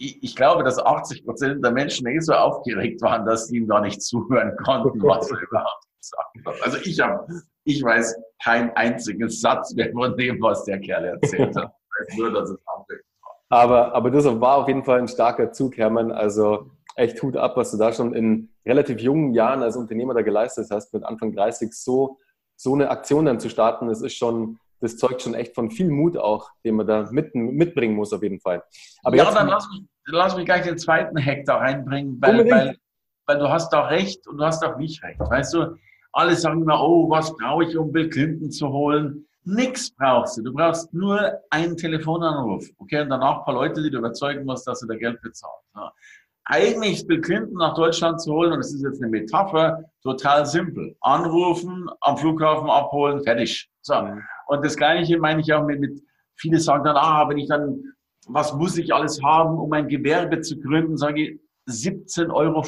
ich, 0.02 0.24
ich 0.24 0.36
glaube, 0.36 0.64
dass 0.64 0.80
80 0.80 1.26
Prozent 1.26 1.64
der 1.64 1.72
Menschen 1.72 2.08
eh 2.08 2.20
so 2.20 2.34
aufgeregt 2.34 3.02
waren, 3.02 3.26
dass 3.26 3.48
sie 3.48 3.58
ihm 3.58 3.68
da 3.68 3.82
nicht 3.82 4.02
zuhören 4.02 4.56
konnten, 4.64 5.02
was 5.04 5.30
er 5.30 5.42
überhaupt 5.42 5.86
gesagt 6.00 6.46
hat. 6.46 6.64
Also 6.64 6.78
ich 6.86 7.00
habe 7.02 7.28
ich 7.66 7.84
weiß 7.84 8.16
keinen 8.44 8.72
einzigen 8.72 9.30
Satz 9.30 9.74
mehr 9.74 9.92
von 9.92 10.16
dem, 10.18 10.42
was 10.42 10.64
der 10.66 10.80
Kerl 10.80 11.06
erzählt 11.06 11.56
hat. 11.56 11.74
Nur, 12.18 12.32
dass 12.32 12.50
es. 12.50 12.60
Aber, 13.50 13.94
aber 13.94 14.12
das 14.12 14.26
war 14.26 14.58
auf 14.58 14.68
jeden 14.68 14.84
Fall 14.84 15.00
ein 15.00 15.08
starker 15.08 15.52
Zug, 15.52 15.78
Hermann. 15.78 16.12
Also 16.12 16.72
echt 16.96 17.22
Hut 17.24 17.36
ab, 17.36 17.58
was 17.58 17.72
du 17.72 17.78
da 17.78 17.92
schon 17.92 18.14
in 18.14 18.50
relativ 18.66 19.00
jungen 19.00 19.34
Jahren 19.34 19.64
als 19.64 19.76
Unternehmer 19.76 20.14
da 20.14 20.22
geleistet 20.22 20.68
hast, 20.70 20.94
mit 20.94 21.04
Anfang 21.04 21.34
30 21.34 21.74
so, 21.74 22.20
so 22.56 22.76
eine 22.76 22.90
Aktion 22.90 23.26
dann 23.26 23.40
zu 23.40 23.50
starten. 23.50 23.88
Das 23.88 24.02
ist 24.02 24.16
schon, 24.16 24.60
das 24.82 24.98
zeugt 24.98 25.22
schon 25.22 25.34
echt 25.34 25.56
von 25.56 25.72
viel 25.72 25.90
Mut 25.90 26.18
auch, 26.18 26.52
den 26.64 26.76
man 26.76 26.86
da 26.86 27.10
mit, 27.12 27.34
mitbringen 27.34 27.96
muss 27.96 28.14
auf 28.14 28.22
jeden 28.22 28.40
Fall. 28.40 28.64
Aber 29.04 29.16
ja, 29.16 29.32
dann 29.32 29.48
lass 29.48 29.68
mich, 29.72 29.88
lass 30.06 30.36
mich 30.36 30.46
gleich 30.46 30.64
den 30.64 30.78
zweiten 30.78 31.18
Hack 31.24 31.46
da 31.46 31.58
reinbringen, 31.58 32.18
weil, 32.22 32.50
weil, 32.50 32.78
weil 33.26 33.40
du 33.40 33.50
hast 33.50 33.72
da 33.72 33.88
recht 33.88 34.28
und 34.28 34.38
du 34.38 34.46
hast 34.46 34.64
auch 34.64 34.78
nicht 34.78 35.02
recht. 35.04 35.20
Weißt 35.20 35.54
du, 35.54 35.76
alle 36.12 36.36
sagen 36.36 36.62
immer, 36.62 36.82
oh, 36.82 37.10
was 37.10 37.36
brauche 37.36 37.64
ich, 37.64 37.78
um 37.78 37.92
Bill 37.92 38.10
Clinton 38.10 38.52
zu 38.52 38.70
holen? 38.70 39.26
Nix 39.44 39.92
brauchst 39.92 40.38
du. 40.38 40.44
Du 40.44 40.54
brauchst 40.54 40.94
nur 40.94 41.40
einen 41.50 41.78
Telefonanruf. 41.78 42.68
Okay, 42.78 43.02
und 43.02 43.10
danach 43.10 43.40
ein 43.40 43.46
paar 43.46 43.54
Leute, 43.54 43.82
die 43.82 43.90
du 43.90 44.00
überzeugen 44.00 44.46
musst, 44.46 44.68
dass 44.68 44.80
sie 44.80 44.88
da 44.88 44.96
Geld 44.96 45.22
bezahlen. 45.22 45.62
Ja. 45.76 45.92
Eigentlich 46.46 47.06
Bill 47.06 47.22
Clinton 47.22 47.58
nach 47.58 47.76
Deutschland 47.76 48.22
zu 48.22 48.34
holen, 48.34 48.52
und 48.52 48.60
das 48.60 48.74
ist 48.74 48.84
jetzt 48.84 49.02
eine 49.02 49.12
Metapher, 49.12 49.84
total 50.02 50.46
simpel. 50.46 50.96
Anrufen, 51.02 51.88
am 52.02 52.18
Flughafen 52.18 52.70
abholen, 52.70 53.24
fertig. 53.24 53.70
So. 53.82 53.94
Und 54.48 54.66
das 54.66 54.76
Gleiche 54.76 55.20
meine 55.20 55.42
ich 55.42 55.54
auch 55.54 55.66
mit, 55.66 55.80
mit 55.80 56.02
viele 56.36 56.60
sagen 56.60 56.84
dann, 56.84 56.96
ah, 56.96 57.28
wenn 57.30 57.38
ich 57.38 57.48
dann, 57.48 57.84
was 58.28 58.54
muss 58.56 58.78
ich 58.78 58.94
alles 58.94 59.22
haben, 59.24 59.60
um 59.60 59.72
ein 59.74 59.88
Gewerbe 59.88 60.42
zu 60.42 60.60
gründen, 60.60 60.98
sage 60.98 61.22
ich 61.22 61.40
17,50 61.70 62.34
Euro. 62.34 62.64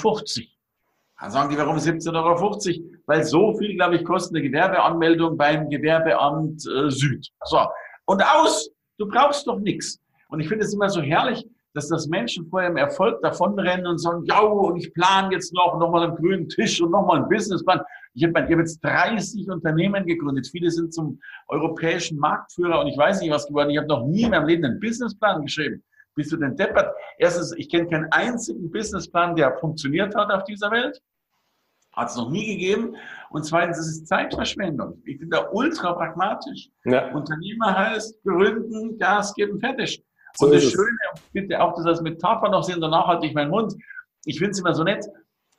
Dann 1.21 1.29
sagen 1.29 1.49
die, 1.51 1.57
warum 1.57 1.77
17,50 1.77 2.15
Euro? 2.15 3.03
Weil 3.05 3.23
so 3.23 3.53
viel, 3.53 3.75
glaube 3.75 3.95
ich, 3.95 4.03
kostet 4.03 4.35
eine 4.35 4.47
Gewerbeanmeldung 4.47 5.37
beim 5.37 5.69
Gewerbeamt 5.69 6.65
äh, 6.65 6.89
Süd. 6.89 7.29
So. 7.45 7.59
Und 8.05 8.23
aus! 8.23 8.71
Du 8.97 9.07
brauchst 9.07 9.45
doch 9.45 9.59
nichts. 9.59 9.99
Und 10.29 10.39
ich 10.39 10.47
finde 10.47 10.65
es 10.65 10.73
immer 10.73 10.89
so 10.89 10.99
herrlich, 10.99 11.45
dass 11.73 11.87
das 11.89 12.07
Menschen 12.07 12.47
vor 12.47 12.63
ihrem 12.63 12.77
Erfolg 12.77 13.21
davonrennen 13.21 13.85
und 13.85 13.99
sagen, 13.99 14.23
ja, 14.25 14.39
und 14.39 14.77
ich 14.77 14.93
plane 14.93 15.31
jetzt 15.31 15.53
noch, 15.53 15.77
noch 15.79 15.91
mal 15.91 16.03
einen 16.03 16.15
grünen 16.15 16.49
Tisch 16.49 16.81
und 16.81 16.91
noch 16.91 17.05
mal 17.05 17.17
einen 17.17 17.29
Businessplan. 17.29 17.81
Ich 18.15 18.23
habe, 18.23 18.41
habe 18.41 18.53
jetzt 18.55 18.83
30 18.83 19.47
Unternehmen 19.49 20.05
gegründet. 20.07 20.47
Viele 20.47 20.71
sind 20.71 20.91
zum 20.91 21.19
europäischen 21.47 22.17
Marktführer 22.17 22.81
und 22.81 22.87
ich 22.87 22.97
weiß 22.97 23.21
nicht 23.21 23.31
was 23.31 23.47
geworden. 23.47 23.69
Ich 23.69 23.77
habe 23.77 23.87
noch 23.87 24.07
nie 24.07 24.23
in 24.23 24.31
meinem 24.31 24.47
Leben 24.47 24.65
einen 24.65 24.79
Businessplan 24.79 25.43
geschrieben. 25.43 25.83
Bist 26.15 26.31
du 26.31 26.37
denn 26.37 26.55
deppert? 26.55 26.93
Erstens, 27.19 27.53
ich 27.57 27.69
kenne 27.69 27.87
keinen 27.87 28.11
einzigen 28.11 28.69
Businessplan, 28.71 29.35
der 29.35 29.57
funktioniert 29.59 30.15
hat 30.15 30.31
auf 30.31 30.43
dieser 30.43 30.71
Welt. 30.71 30.99
Hat 31.93 32.09
es 32.09 32.15
noch 32.15 32.29
nie 32.29 32.45
gegeben. 32.45 32.95
Und 33.29 33.43
zweitens, 33.43 33.77
es 33.77 33.87
ist 33.87 34.07
Zeitverschwendung. 34.07 35.01
Ich 35.05 35.19
bin 35.19 35.29
da 35.29 35.49
ultra 35.51 35.93
pragmatisch. 35.93 36.69
Ja. 36.85 37.13
Unternehmer 37.13 37.77
heißt 37.77 38.23
gründen, 38.23 38.97
Gas 38.97 39.33
geben, 39.33 39.59
fertig. 39.59 40.03
So 40.37 40.45
und 40.45 40.53
das 40.53 40.63
Schöne, 40.63 40.97
bitte 41.33 41.61
auch 41.61 41.75
das 41.75 41.85
als 41.85 42.01
Metapher 42.01 42.49
noch 42.49 42.63
sehen, 42.63 42.79
danach 42.79 43.07
halte 43.07 43.27
ich 43.27 43.33
meinen 43.33 43.51
Mund. 43.51 43.75
Ich 44.25 44.37
finde 44.37 44.51
es 44.51 44.59
immer 44.59 44.73
so 44.73 44.83
nett, 44.83 45.05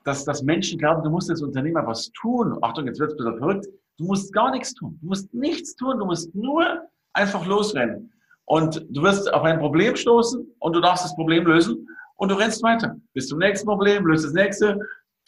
dass, 0.04 0.24
dass 0.24 0.42
Menschen 0.42 0.78
glauben, 0.78 1.02
du 1.02 1.10
musst 1.10 1.30
als 1.30 1.42
Unternehmer 1.42 1.86
was 1.86 2.10
tun. 2.12 2.58
Achtung, 2.62 2.86
jetzt 2.86 2.98
wird 2.98 3.10
es 3.10 3.16
bisschen 3.16 3.38
verrückt. 3.38 3.66
Du 3.98 4.04
musst 4.04 4.32
gar 4.32 4.50
nichts 4.50 4.74
tun. 4.74 4.98
Du 5.00 5.08
musst 5.08 5.32
nichts 5.34 5.76
tun. 5.76 5.98
Du 5.98 6.06
musst 6.06 6.34
nur 6.34 6.82
einfach 7.12 7.46
losrennen. 7.46 8.12
Und 8.46 8.84
du 8.90 9.02
wirst 9.02 9.32
auf 9.32 9.42
ein 9.44 9.58
Problem 9.58 9.96
stoßen 9.96 10.46
und 10.58 10.72
du 10.74 10.80
darfst 10.80 11.04
das 11.04 11.14
Problem 11.14 11.46
lösen 11.46 11.86
und 12.16 12.30
du 12.30 12.34
rennst 12.34 12.62
weiter. 12.62 12.96
Bis 13.14 13.28
zum 13.28 13.38
nächsten 13.38 13.66
Problem, 13.66 14.06
löst 14.06 14.24
das 14.24 14.32
nächste 14.32 14.78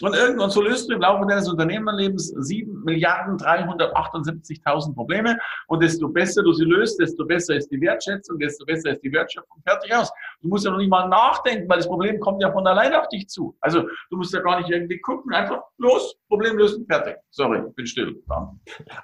und 0.03 0.15
irgendwann 0.15 0.51
so 0.51 0.61
löst 0.61 0.91
du 0.91 0.95
im 0.95 1.01
Laufe 1.01 1.25
deines 1.27 1.49
Unternehmerlebens 1.49 2.35
7 2.37 2.83
Milliarden 2.85 3.37
378.000 3.39 4.93
Probleme. 4.93 5.39
Und 5.69 5.83
desto 5.83 6.09
besser 6.09 6.43
du 6.43 6.53
sie 6.53 6.65
löst, 6.65 6.99
desto 7.01 7.25
besser 7.25 7.55
ist 7.55 7.69
die 7.69 7.81
Wertschätzung, 7.81 8.39
desto 8.41 8.65
besser 8.65 8.91
ist 8.91 9.05
die 9.05 9.13
Wertschöpfung. 9.13 9.63
Fertig 9.65 9.95
aus. 9.95 10.11
Du 10.43 10.49
musst 10.49 10.65
ja 10.65 10.73
noch 10.73 10.79
nicht 10.79 10.91
mal 10.91 11.09
nachdenken, 11.09 11.69
weil 11.69 11.79
das 11.79 11.87
Problem 11.87 12.19
kommt 12.19 12.43
ja 12.43 12.51
von 12.51 12.67
alleine 12.67 13.01
auf 13.01 13.09
dich 13.09 13.29
zu. 13.29 13.57
Also 13.61 13.83
du 14.11 14.17
musst 14.17 14.35
ja 14.35 14.41
gar 14.41 14.59
nicht 14.59 14.71
irgendwie 14.71 14.99
gucken, 15.01 15.33
einfach 15.33 15.63
los, 15.79 16.17
Problem 16.29 16.59
lösen, 16.59 16.85
fertig. 16.87 17.15
Sorry, 17.31 17.63
ich 17.69 17.75
bin 17.77 17.87
still. 17.87 18.23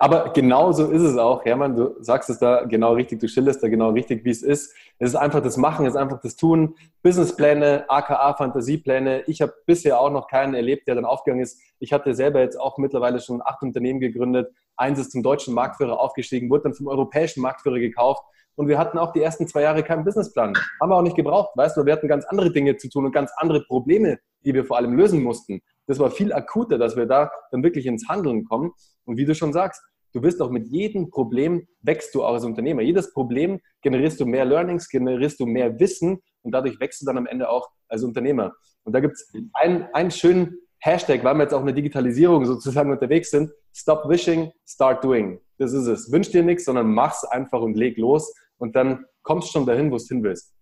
Aber 0.01 0.33
genau 0.33 0.73
so 0.73 0.91
ist 0.91 1.03
es 1.03 1.17
auch, 1.17 1.45
Hermann. 1.45 1.77
Du 1.77 1.95
sagst 2.01 2.31
es 2.31 2.41
da 2.41 2.65
genau 2.65 2.95
richtig, 2.95 3.21
du 3.21 3.29
schilderst 3.29 3.63
da 3.63 3.69
genau 3.69 3.91
richtig, 3.91 4.25
wie 4.25 4.31
es 4.31 4.43
ist. 4.43 4.75
Es 4.99 5.11
ist 5.11 5.17
einfach 5.17 5.41
das 5.41 5.57
Machen, 5.57 5.87
es 5.87 5.95
ist 5.95 6.01
einfach 6.01 6.21
das 6.21 6.37
Tun. 6.37 6.75
Businesspläne, 7.03 7.85
aka 7.89 8.35
Fantasiepläne. 8.35 9.23
Ich 9.27 9.41
habe 9.41 9.55
bisher 9.65 9.99
auch 9.99 10.11
noch 10.11 10.29
keinen 10.29 10.55
erlebt, 10.55 10.80
der 10.87 10.95
dann 10.95 11.05
aufgegangen 11.05 11.43
ist. 11.43 11.61
Ich 11.79 11.93
hatte 11.93 12.15
selber 12.15 12.41
jetzt 12.41 12.59
auch 12.59 12.79
mittlerweile 12.79 13.21
schon 13.21 13.43
acht 13.43 13.63
Unternehmen 13.63 14.01
gegründet. 14.01 14.53
Eins 14.77 14.99
ist 14.99 15.13
zum 15.13 15.23
deutschen 15.23 15.55
Marktführer 15.55 16.01
aufgestiegen, 16.01 16.51
wurde 16.51 16.65
dann 16.65 16.75
zum 16.75 16.89
europäischen 16.89 17.41
Marktführer 17.43 17.79
gekauft. 17.79 18.23
Und 18.57 18.69
wir 18.69 18.79
hatten 18.79 18.99
auch 18.99 19.13
die 19.13 19.23
ersten 19.23 19.47
zwei 19.47 19.63
Jahre 19.63 19.83
keinen 19.83 20.05
Businessplan. 20.05 20.55
Haben 20.81 20.91
wir 20.91 20.97
auch 20.97 21.03
nicht 21.03 21.17
gebraucht. 21.17 21.57
Weißt 21.57 21.77
du, 21.77 21.87
wir 21.87 21.93
hatten 21.93 22.09
ganz 22.09 22.25
andere 22.27 22.53
Dinge 22.53 22.77
zu 22.77 22.89
tun 22.89 23.07
und 23.07 23.13
ganz 23.13 23.31
andere 23.37 23.63
Probleme, 23.63 24.19
die 24.45 24.55
wir 24.55 24.65
vor 24.65 24.77
allem 24.77 24.95
lösen 24.95 25.23
mussten. 25.23 25.63
Das 25.87 25.99
war 25.99 26.11
viel 26.11 26.33
akuter, 26.33 26.79
dass 26.79 26.97
wir 26.97 27.07
da 27.07 27.31
dann 27.51 27.63
wirklich 27.63 27.87
ins 27.87 28.09
Handeln 28.09 28.45
kommen. 28.45 28.73
Und 29.05 29.17
wie 29.17 29.25
du 29.25 29.35
schon 29.35 29.53
sagst, 29.53 29.83
du 30.13 30.23
wirst 30.23 30.41
auch 30.43 30.51
mit 30.51 30.69
jedem 30.69 31.11
Problem 31.11 31.67
wächst 31.81 32.15
du 32.15 32.25
auch 32.25 32.35
als 32.35 32.45
Unternehmer. 32.45 32.83
Jedes 32.83 33.13
Problem 33.13 33.61
generierst 33.83 34.21
du 34.21 34.27
mehr 34.27 34.45
Learnings, 34.45 34.89
generierst 34.89 35.41
du 35.41 35.47
mehr 35.47 35.79
Wissen 35.81 36.21
und 36.43 36.53
dadurch 36.53 36.79
wächst 36.81 37.01
du 37.03 37.07
dann 37.07 37.19
am 37.19 37.27
Ende 37.27 37.49
auch 37.49 37.69
als 37.89 38.03
Unternehmer. 38.03 38.53
Und 38.85 38.93
da 38.93 39.01
gibt 39.01 39.15
es 39.15 39.33
einen, 39.53 39.85
einen 39.93 40.11
schönen 40.11 40.59
Hashtag, 40.81 41.23
weil 41.25 41.35
wir 41.35 41.43
jetzt 41.43 41.55
auch 41.55 41.61
in 41.61 41.67
der 41.67 41.75
Digitalisierung 41.75 42.45
sozusagen 42.45 42.91
unterwegs 42.91 43.31
sind. 43.31 43.51
Stop 43.73 44.09
wishing, 44.09 44.51
start 44.67 45.05
doing. 45.05 45.41
Das 45.59 45.73
ist 45.73 45.87
es. 45.87 46.11
Wünsch 46.11 46.31
dir 46.31 46.43
nichts, 46.43 46.65
sondern 46.65 46.93
mach's 46.93 47.25
einfach 47.25 47.61
und 47.61 47.77
leg 47.77 47.99
los 47.99 48.35
und 48.59 48.75
dann 48.77 49.05
kommst 49.23 49.49
du 49.49 49.53
schon 49.53 49.67
dahin, 49.67 49.91
wo 49.91 49.97
du 49.97 50.05
hin 50.05 50.23
willst. 50.23 50.55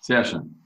Sehr 0.00 0.24
schön. 0.24 0.60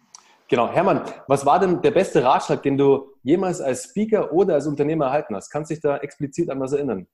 Genau. 0.49 0.71
Hermann, 0.71 1.03
was 1.27 1.45
war 1.45 1.61
denn 1.61 1.81
der 1.83 1.91
beste 1.91 2.23
Ratschlag, 2.23 2.63
den 2.63 2.77
du 2.77 3.13
jemals 3.23 3.61
als 3.61 3.85
Speaker 3.85 4.33
oder 4.33 4.55
als 4.55 4.67
Unternehmer 4.67 5.07
erhalten 5.07 5.37
hast? 5.37 5.51
Kannst 5.51 5.71
du 5.71 5.75
dich 5.75 5.83
da 5.83 5.99
explizit 5.99 6.51
an 6.51 6.61
was 6.61 6.73
erinnern? 6.73 7.07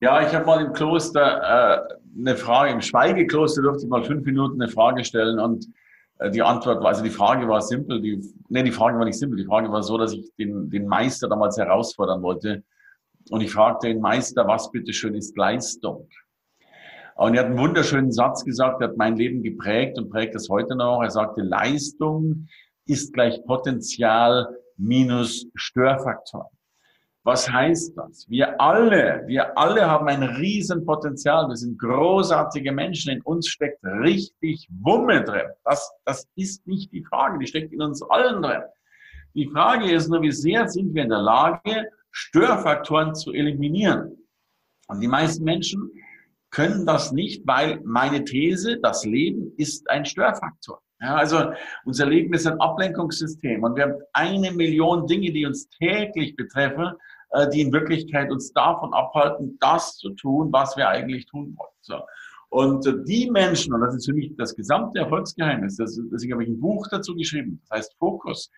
Ja, 0.00 0.26
ich 0.26 0.34
habe 0.34 0.46
mal 0.46 0.64
im 0.64 0.72
Kloster 0.72 1.88
äh, 1.88 1.94
eine 2.18 2.36
Frage, 2.36 2.72
im 2.72 2.80
Schweigekloster 2.80 3.62
durfte 3.62 3.84
ich 3.84 3.88
mal 3.88 4.02
fünf 4.02 4.24
Minuten 4.24 4.60
eine 4.60 4.70
Frage 4.70 5.04
stellen 5.04 5.38
und 5.38 5.66
die 6.30 6.42
Antwort 6.42 6.80
war, 6.80 6.88
also 6.88 7.02
die 7.02 7.10
Frage 7.10 7.48
war 7.48 7.62
simpel, 7.62 8.00
die, 8.00 8.22
nee, 8.48 8.62
die 8.62 8.72
Frage 8.72 8.98
war 8.98 9.04
nicht 9.04 9.18
simpel, 9.18 9.38
die 9.38 9.46
Frage 9.46 9.70
war 9.70 9.82
so, 9.82 9.98
dass 9.98 10.12
ich 10.12 10.32
den, 10.36 10.70
den 10.70 10.86
Meister 10.86 11.28
damals 11.28 11.56
herausfordern 11.56 12.22
wollte. 12.22 12.62
Und 13.30 13.40
ich 13.40 13.52
fragte 13.52 13.88
den 13.88 14.00
Meister, 14.00 14.46
was 14.46 14.70
bitteschön 14.70 15.14
ist 15.14 15.36
Leistung? 15.36 16.08
Und 17.14 17.34
er 17.34 17.40
hat 17.40 17.46
einen 17.46 17.58
wunderschönen 17.58 18.10
Satz 18.10 18.44
gesagt, 18.44 18.80
der 18.80 18.88
hat 18.88 18.96
mein 18.96 19.16
Leben 19.16 19.42
geprägt 19.42 19.98
und 19.98 20.10
prägt 20.10 20.34
es 20.34 20.48
heute 20.48 20.74
noch. 20.74 21.02
Er 21.02 21.10
sagte, 21.10 21.42
Leistung 21.42 22.48
ist 22.86 23.12
gleich 23.12 23.44
Potenzial 23.46 24.48
minus 24.76 25.46
Störfaktor. 25.54 26.50
Was 27.24 27.48
heißt 27.48 27.96
das? 27.96 28.28
Wir 28.28 28.60
alle, 28.60 29.22
wir 29.26 29.56
alle 29.56 29.88
haben 29.88 30.08
ein 30.08 30.24
Riesenpotenzial. 30.24 31.48
Wir 31.48 31.56
sind 31.56 31.78
großartige 31.78 32.72
Menschen. 32.72 33.12
In 33.12 33.22
uns 33.22 33.46
steckt 33.48 33.78
richtig 33.84 34.68
Wumme 34.80 35.22
drin. 35.22 35.46
Das, 35.64 35.92
das 36.04 36.28
ist 36.34 36.66
nicht 36.66 36.92
die 36.92 37.04
Frage. 37.04 37.38
Die 37.38 37.46
steckt 37.46 37.72
in 37.72 37.80
uns 37.80 38.02
allen 38.02 38.42
drin. 38.42 38.62
Die 39.34 39.46
Frage 39.46 39.90
ist 39.92 40.08
nur, 40.08 40.20
wie 40.22 40.32
sehr 40.32 40.68
sind 40.68 40.94
wir 40.94 41.04
in 41.04 41.10
der 41.10 41.22
Lage, 41.22 41.88
Störfaktoren 42.10 43.14
zu 43.14 43.32
eliminieren? 43.32 44.18
Und 44.88 45.00
die 45.00 45.08
meisten 45.08 45.44
Menschen 45.44 45.90
können 46.50 46.84
das 46.84 47.12
nicht, 47.12 47.46
weil 47.46 47.80
meine 47.84 48.24
These, 48.24 48.78
das 48.82 49.04
Leben 49.04 49.54
ist 49.56 49.88
ein 49.88 50.04
Störfaktor. 50.04 50.82
Ja, 51.02 51.16
also 51.16 51.52
unser 51.84 52.06
Leben 52.06 52.32
ist 52.32 52.46
ein 52.46 52.60
Ablenkungssystem 52.60 53.64
und 53.64 53.74
wir 53.74 53.84
haben 53.84 54.00
eine 54.12 54.52
Million 54.52 55.08
Dinge, 55.08 55.32
die 55.32 55.44
uns 55.44 55.68
täglich 55.70 56.36
betreffen, 56.36 56.92
äh, 57.30 57.48
die 57.50 57.62
in 57.62 57.72
Wirklichkeit 57.72 58.30
uns 58.30 58.52
davon 58.52 58.94
abhalten, 58.94 59.58
das 59.60 59.96
zu 59.96 60.10
tun, 60.10 60.52
was 60.52 60.76
wir 60.76 60.88
eigentlich 60.88 61.26
tun 61.26 61.56
wollen. 61.58 61.72
So. 61.80 62.00
Und 62.50 62.86
äh, 62.86 62.94
die 63.04 63.28
Menschen, 63.30 63.74
und 63.74 63.80
das 63.80 63.96
ist 63.96 64.06
für 64.06 64.14
mich 64.14 64.32
das 64.36 64.54
gesamte 64.54 65.00
Erfolgsgeheimnis, 65.00 65.76
das, 65.76 66.00
deswegen 66.12 66.34
habe 66.34 66.44
ich 66.44 66.50
ein 66.50 66.60
Buch 66.60 66.86
dazu 66.88 67.16
geschrieben, 67.16 67.60
das 67.62 67.78
heißt 67.78 67.96
Fokus. 67.98 68.50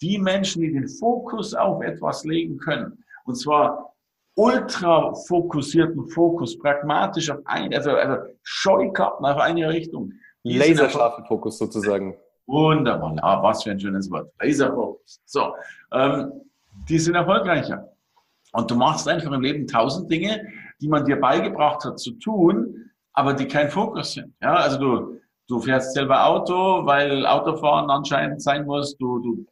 Die 0.00 0.16
Menschen, 0.18 0.62
die 0.62 0.72
den 0.72 0.88
Fokus 0.88 1.52
auf 1.52 1.82
etwas 1.82 2.24
legen 2.24 2.56
können, 2.56 3.04
und 3.24 3.34
zwar 3.34 3.92
ultra 4.36 5.12
fokussierten 5.12 6.08
Fokus, 6.08 6.58
pragmatisch 6.58 7.30
auf 7.30 7.40
eine, 7.44 7.76
also, 7.76 7.90
also 7.90 8.22
Scheukappen 8.42 9.26
auf 9.26 9.38
eine 9.38 9.68
Richtung. 9.68 10.12
Laserscharfen 10.42 11.24
Fokus 11.26 11.58
sozusagen. 11.58 12.16
Wunderbar, 12.46 13.16
ah, 13.22 13.42
was 13.42 13.62
für 13.62 13.70
ein 13.70 13.80
schönes 13.80 14.10
Wort. 14.10 14.32
Laserfokus. 14.40 15.20
So, 15.24 15.54
ähm, 15.92 16.32
die 16.88 16.98
sind 16.98 17.14
erfolgreicher. 17.14 17.88
Und 18.52 18.70
du 18.70 18.74
machst 18.74 19.06
einfach 19.06 19.30
im 19.30 19.42
Leben 19.42 19.66
tausend 19.66 20.10
Dinge, 20.10 20.48
die 20.80 20.88
man 20.88 21.04
dir 21.04 21.20
beigebracht 21.20 21.84
hat 21.84 22.00
zu 22.00 22.12
tun, 22.12 22.90
aber 23.12 23.34
die 23.34 23.46
kein 23.46 23.70
Fokus 23.70 24.14
sind. 24.14 24.34
Ja, 24.42 24.54
also 24.54 24.78
du, 24.78 25.20
du 25.46 25.60
fährst 25.60 25.94
selber 25.94 26.26
Auto, 26.26 26.84
weil 26.86 27.26
Autofahren 27.26 27.90
anscheinend 27.90 28.42
sein 28.42 28.66
muss. 28.66 28.96
Du, 28.96 29.20
du 29.20 29.46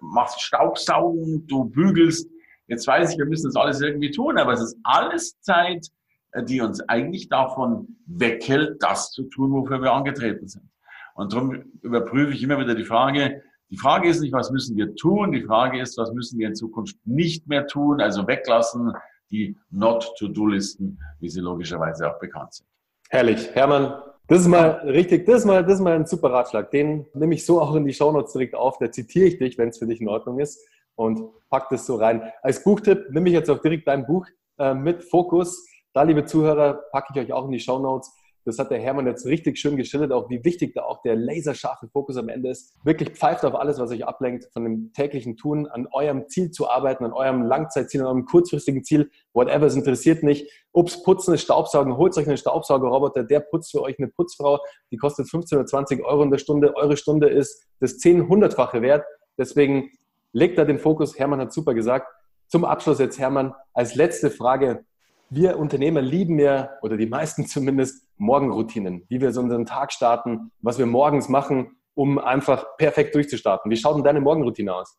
machst 0.00 0.40
Staubsaugen, 0.40 1.46
du 1.46 1.64
bügelst. 1.64 2.28
Jetzt 2.68 2.86
weiß 2.86 3.12
ich, 3.12 3.18
wir 3.18 3.26
müssen 3.26 3.48
das 3.48 3.56
alles 3.56 3.80
irgendwie 3.80 4.10
tun, 4.10 4.38
aber 4.38 4.52
es 4.52 4.60
ist 4.60 4.76
alles 4.84 5.38
Zeit, 5.40 5.88
die 6.36 6.60
uns 6.60 6.80
eigentlich 6.88 7.28
davon 7.28 7.96
weghält, 8.06 8.82
das 8.82 9.10
zu 9.10 9.24
tun, 9.24 9.52
wofür 9.52 9.82
wir 9.82 9.92
angetreten 9.92 10.46
sind. 10.46 10.68
Und 11.14 11.32
darum 11.32 11.64
überprüfe 11.82 12.32
ich 12.32 12.42
immer 12.42 12.58
wieder 12.58 12.74
die 12.74 12.84
Frage, 12.84 13.42
die 13.70 13.76
Frage 13.76 14.08
ist 14.08 14.20
nicht, 14.20 14.32
was 14.32 14.50
müssen 14.50 14.76
wir 14.76 14.94
tun, 14.96 15.30
die 15.32 15.44
Frage 15.44 15.80
ist, 15.80 15.96
was 15.96 16.12
müssen 16.12 16.38
wir 16.38 16.48
in 16.48 16.56
Zukunft 16.56 16.96
nicht 17.04 17.46
mehr 17.46 17.66
tun, 17.66 18.00
also 18.00 18.26
weglassen 18.26 18.92
die 19.30 19.56
Not-to-Do-Listen, 19.70 20.98
wie 21.20 21.28
sie 21.28 21.40
logischerweise 21.40 22.10
auch 22.10 22.18
bekannt 22.18 22.54
sind. 22.54 22.66
Herrlich. 23.10 23.50
Hermann, 23.54 23.94
das 24.26 24.40
ist 24.40 24.48
mal 24.48 24.82
richtig, 24.86 25.26
das 25.26 25.40
ist 25.40 25.44
mal, 25.44 25.64
das 25.64 25.74
ist 25.74 25.80
mal 25.80 25.94
ein 25.94 26.06
super 26.06 26.32
Ratschlag. 26.32 26.70
Den 26.70 27.06
nehme 27.14 27.34
ich 27.34 27.44
so 27.44 27.60
auch 27.60 27.74
in 27.74 27.84
die 27.84 27.92
Shownotes 27.92 28.32
direkt 28.32 28.54
auf. 28.54 28.78
Da 28.78 28.90
zitiere 28.90 29.26
ich 29.26 29.38
dich, 29.38 29.58
wenn 29.58 29.68
es 29.68 29.78
für 29.78 29.86
dich 29.86 30.00
in 30.00 30.08
Ordnung 30.08 30.38
ist 30.38 30.64
und 30.94 31.20
pack 31.48 31.68
das 31.70 31.86
so 31.86 31.96
rein. 31.96 32.22
Als 32.42 32.62
Buchtipp 32.62 33.10
nehme 33.10 33.28
ich 33.28 33.34
jetzt 33.34 33.50
auch 33.50 33.60
direkt 33.60 33.88
dein 33.88 34.06
Buch 34.06 34.26
äh, 34.58 34.74
mit 34.74 35.04
Fokus. 35.04 35.66
Da, 35.92 36.02
liebe 36.02 36.24
Zuhörer, 36.24 36.84
packe 36.92 37.12
ich 37.14 37.20
euch 37.20 37.32
auch 37.32 37.46
in 37.46 37.50
die 37.50 37.58
Shownotes. 37.58 38.12
Das 38.44 38.58
hat 38.58 38.70
der 38.70 38.78
Hermann 38.78 39.06
jetzt 39.06 39.26
richtig 39.26 39.58
schön 39.58 39.76
geschildert, 39.76 40.12
auch 40.12 40.30
wie 40.30 40.44
wichtig 40.44 40.72
da 40.74 40.84
auch 40.84 41.02
der 41.02 41.14
laserscharfe 41.14 41.88
Fokus 41.88 42.16
am 42.16 42.28
Ende 42.28 42.50
ist. 42.50 42.74
Wirklich 42.84 43.10
pfeift 43.10 43.44
auf 43.44 43.54
alles, 43.54 43.78
was 43.78 43.90
euch 43.90 44.06
ablenkt, 44.06 44.48
von 44.52 44.64
dem 44.64 44.92
täglichen 44.94 45.36
Tun, 45.36 45.66
an 45.66 45.88
eurem 45.92 46.28
Ziel 46.28 46.50
zu 46.50 46.70
arbeiten, 46.70 47.04
an 47.04 47.12
eurem 47.12 47.42
Langzeitziel, 47.42 48.00
an 48.00 48.06
eurem 48.06 48.24
kurzfristigen 48.24 48.82
Ziel, 48.82 49.10
whatever, 49.34 49.66
es 49.66 49.74
interessiert 49.74 50.22
nicht. 50.22 50.48
Ups, 50.72 51.02
putzen 51.02 51.34
ist 51.34 51.42
Staubsaugen, 51.42 51.96
holt 51.96 52.16
euch 52.16 52.28
einen 52.28 52.38
Staubsaugerroboter, 52.38 53.24
der 53.24 53.40
putzt 53.40 53.72
für 53.72 53.82
euch 53.82 53.98
eine 53.98 54.08
Putzfrau, 54.08 54.58
die 54.90 54.96
kostet 54.96 55.28
15 55.28 55.58
oder 55.58 55.66
20 55.66 56.04
Euro 56.04 56.22
in 56.22 56.30
der 56.30 56.38
Stunde. 56.38 56.76
Eure 56.76 56.96
Stunde 56.96 57.28
ist 57.28 57.66
das 57.80 57.98
10 57.98 58.28
hundertfache 58.28 58.80
wert. 58.80 59.04
Deswegen 59.38 59.90
legt 60.32 60.56
da 60.56 60.64
den 60.64 60.78
Fokus. 60.78 61.18
Hermann 61.18 61.40
hat 61.40 61.52
super 61.52 61.74
gesagt. 61.74 62.06
Zum 62.46 62.64
Abschluss 62.64 63.00
jetzt, 63.00 63.18
Hermann, 63.18 63.54
als 63.74 63.96
letzte 63.96 64.30
Frage 64.30 64.84
wir 65.30 65.58
Unternehmer 65.58 66.02
lieben 66.02 66.38
ja, 66.38 66.70
oder 66.82 66.96
die 66.96 67.06
meisten 67.06 67.46
zumindest, 67.46 68.06
Morgenroutinen, 68.18 69.06
wie 69.08 69.20
wir 69.20 69.32
so 69.32 69.40
unseren 69.40 69.64
Tag 69.64 69.92
starten, 69.92 70.52
was 70.60 70.78
wir 70.78 70.84
morgens 70.84 71.30
machen, 71.30 71.78
um 71.94 72.18
einfach 72.18 72.76
perfekt 72.76 73.14
durchzustarten. 73.14 73.70
Wie 73.70 73.76
schaut 73.76 73.96
denn 73.96 74.04
deine 74.04 74.20
Morgenroutine 74.20 74.74
aus? 74.74 74.98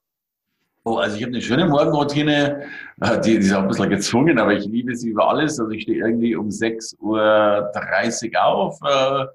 Oh, 0.84 0.96
also 0.96 1.16
ich 1.16 1.22
habe 1.22 1.34
eine 1.34 1.42
schöne 1.42 1.68
Morgenroutine, 1.68 2.64
äh, 3.02 3.22
die, 3.22 3.38
die 3.38 3.46
ist 3.46 3.54
auch 3.54 3.62
ein 3.62 3.68
bisschen 3.68 3.92
gezwungen, 3.92 4.40
aber 4.40 4.54
ich 4.54 4.66
liebe 4.66 4.96
sie 4.96 5.10
über 5.10 5.30
alles. 5.30 5.60
Also 5.60 5.72
ich 5.72 5.84
stehe 5.84 6.04
irgendwie 6.04 6.36
um 6.36 6.48
6.30 6.48 8.32
Uhr 8.32 8.44
auf, 8.44 8.80
äh, 8.84 9.26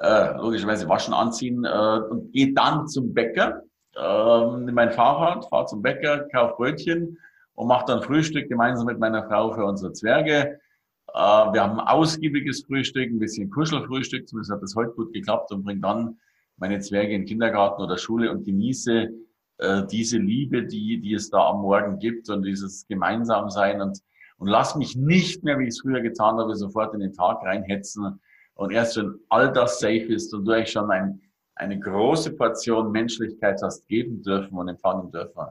äh, 0.00 0.36
logischerweise 0.38 0.88
waschen, 0.88 1.14
anziehen 1.14 1.64
äh, 1.64 2.00
und 2.10 2.32
gehe 2.32 2.52
dann 2.52 2.88
zum 2.88 3.14
Bäcker, 3.14 3.62
äh, 3.96 4.54
in 4.54 4.74
mein 4.74 4.90
Fahrrad, 4.90 5.48
fahre 5.48 5.66
zum 5.66 5.82
Bäcker, 5.82 6.26
kaufe 6.32 6.56
Brötchen 6.56 7.16
und 7.54 7.68
mache 7.68 7.84
dann 7.86 8.02
Frühstück 8.02 8.48
gemeinsam 8.48 8.86
mit 8.86 8.98
meiner 8.98 9.24
Frau 9.24 9.52
für 9.52 9.64
unsere 9.64 9.92
Zwerge. 9.92 10.60
Äh, 11.08 11.18
wir 11.18 11.62
haben 11.62 11.80
ein 11.80 11.86
ausgiebiges 11.86 12.64
Frühstück, 12.64 13.10
ein 13.10 13.18
bisschen 13.18 13.50
Kuschelfrühstück, 13.50 14.28
zumindest 14.28 14.52
hat 14.52 14.62
das 14.62 14.74
heute 14.74 14.92
gut 14.92 15.12
geklappt 15.12 15.52
und 15.52 15.64
bringe 15.64 15.80
dann 15.80 16.18
meine 16.56 16.80
Zwerge 16.80 17.12
in 17.14 17.22
den 17.22 17.28
Kindergarten 17.28 17.82
oder 17.82 17.98
Schule 17.98 18.30
und 18.30 18.44
genieße 18.44 19.10
äh, 19.58 19.86
diese 19.86 20.18
Liebe, 20.18 20.64
die, 20.64 21.00
die 21.00 21.14
es 21.14 21.30
da 21.30 21.50
am 21.50 21.62
Morgen 21.62 21.98
gibt 21.98 22.28
und 22.30 22.42
dieses 22.42 22.86
Gemeinsamsein 22.86 23.80
und, 23.80 23.98
und 24.38 24.48
lass 24.48 24.76
mich 24.76 24.96
nicht 24.96 25.44
mehr, 25.44 25.58
wie 25.58 25.64
ich 25.64 25.70
es 25.70 25.80
früher 25.80 26.00
getan 26.00 26.36
habe, 26.36 26.54
sofort 26.56 26.94
in 26.94 27.00
den 27.00 27.12
Tag 27.12 27.42
reinhetzen. 27.42 28.20
Und 28.54 28.72
erst 28.72 28.96
wenn 28.96 29.14
all 29.28 29.52
das 29.52 29.80
safe 29.80 30.12
ist 30.12 30.32
und 30.34 30.44
du 30.44 30.52
eigentlich 30.52 30.72
schon 30.72 30.90
ein, 30.90 31.20
eine 31.54 31.78
große 31.78 32.34
Portion 32.34 32.90
Menschlichkeit 32.90 33.60
hast 33.62 33.86
geben 33.88 34.22
dürfen 34.22 34.56
und 34.56 34.68
empfangen 34.68 35.10
dürfen, 35.10 35.42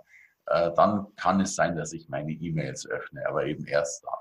äh, 0.47 0.71
dann 0.75 1.07
kann 1.15 1.39
es 1.41 1.55
sein, 1.55 1.75
dass 1.75 1.93
ich 1.93 2.09
meine 2.09 2.31
E-Mails 2.31 2.87
öffne, 2.89 3.27
aber 3.27 3.45
eben 3.45 3.65
erst 3.65 4.03
dann. 4.05 4.13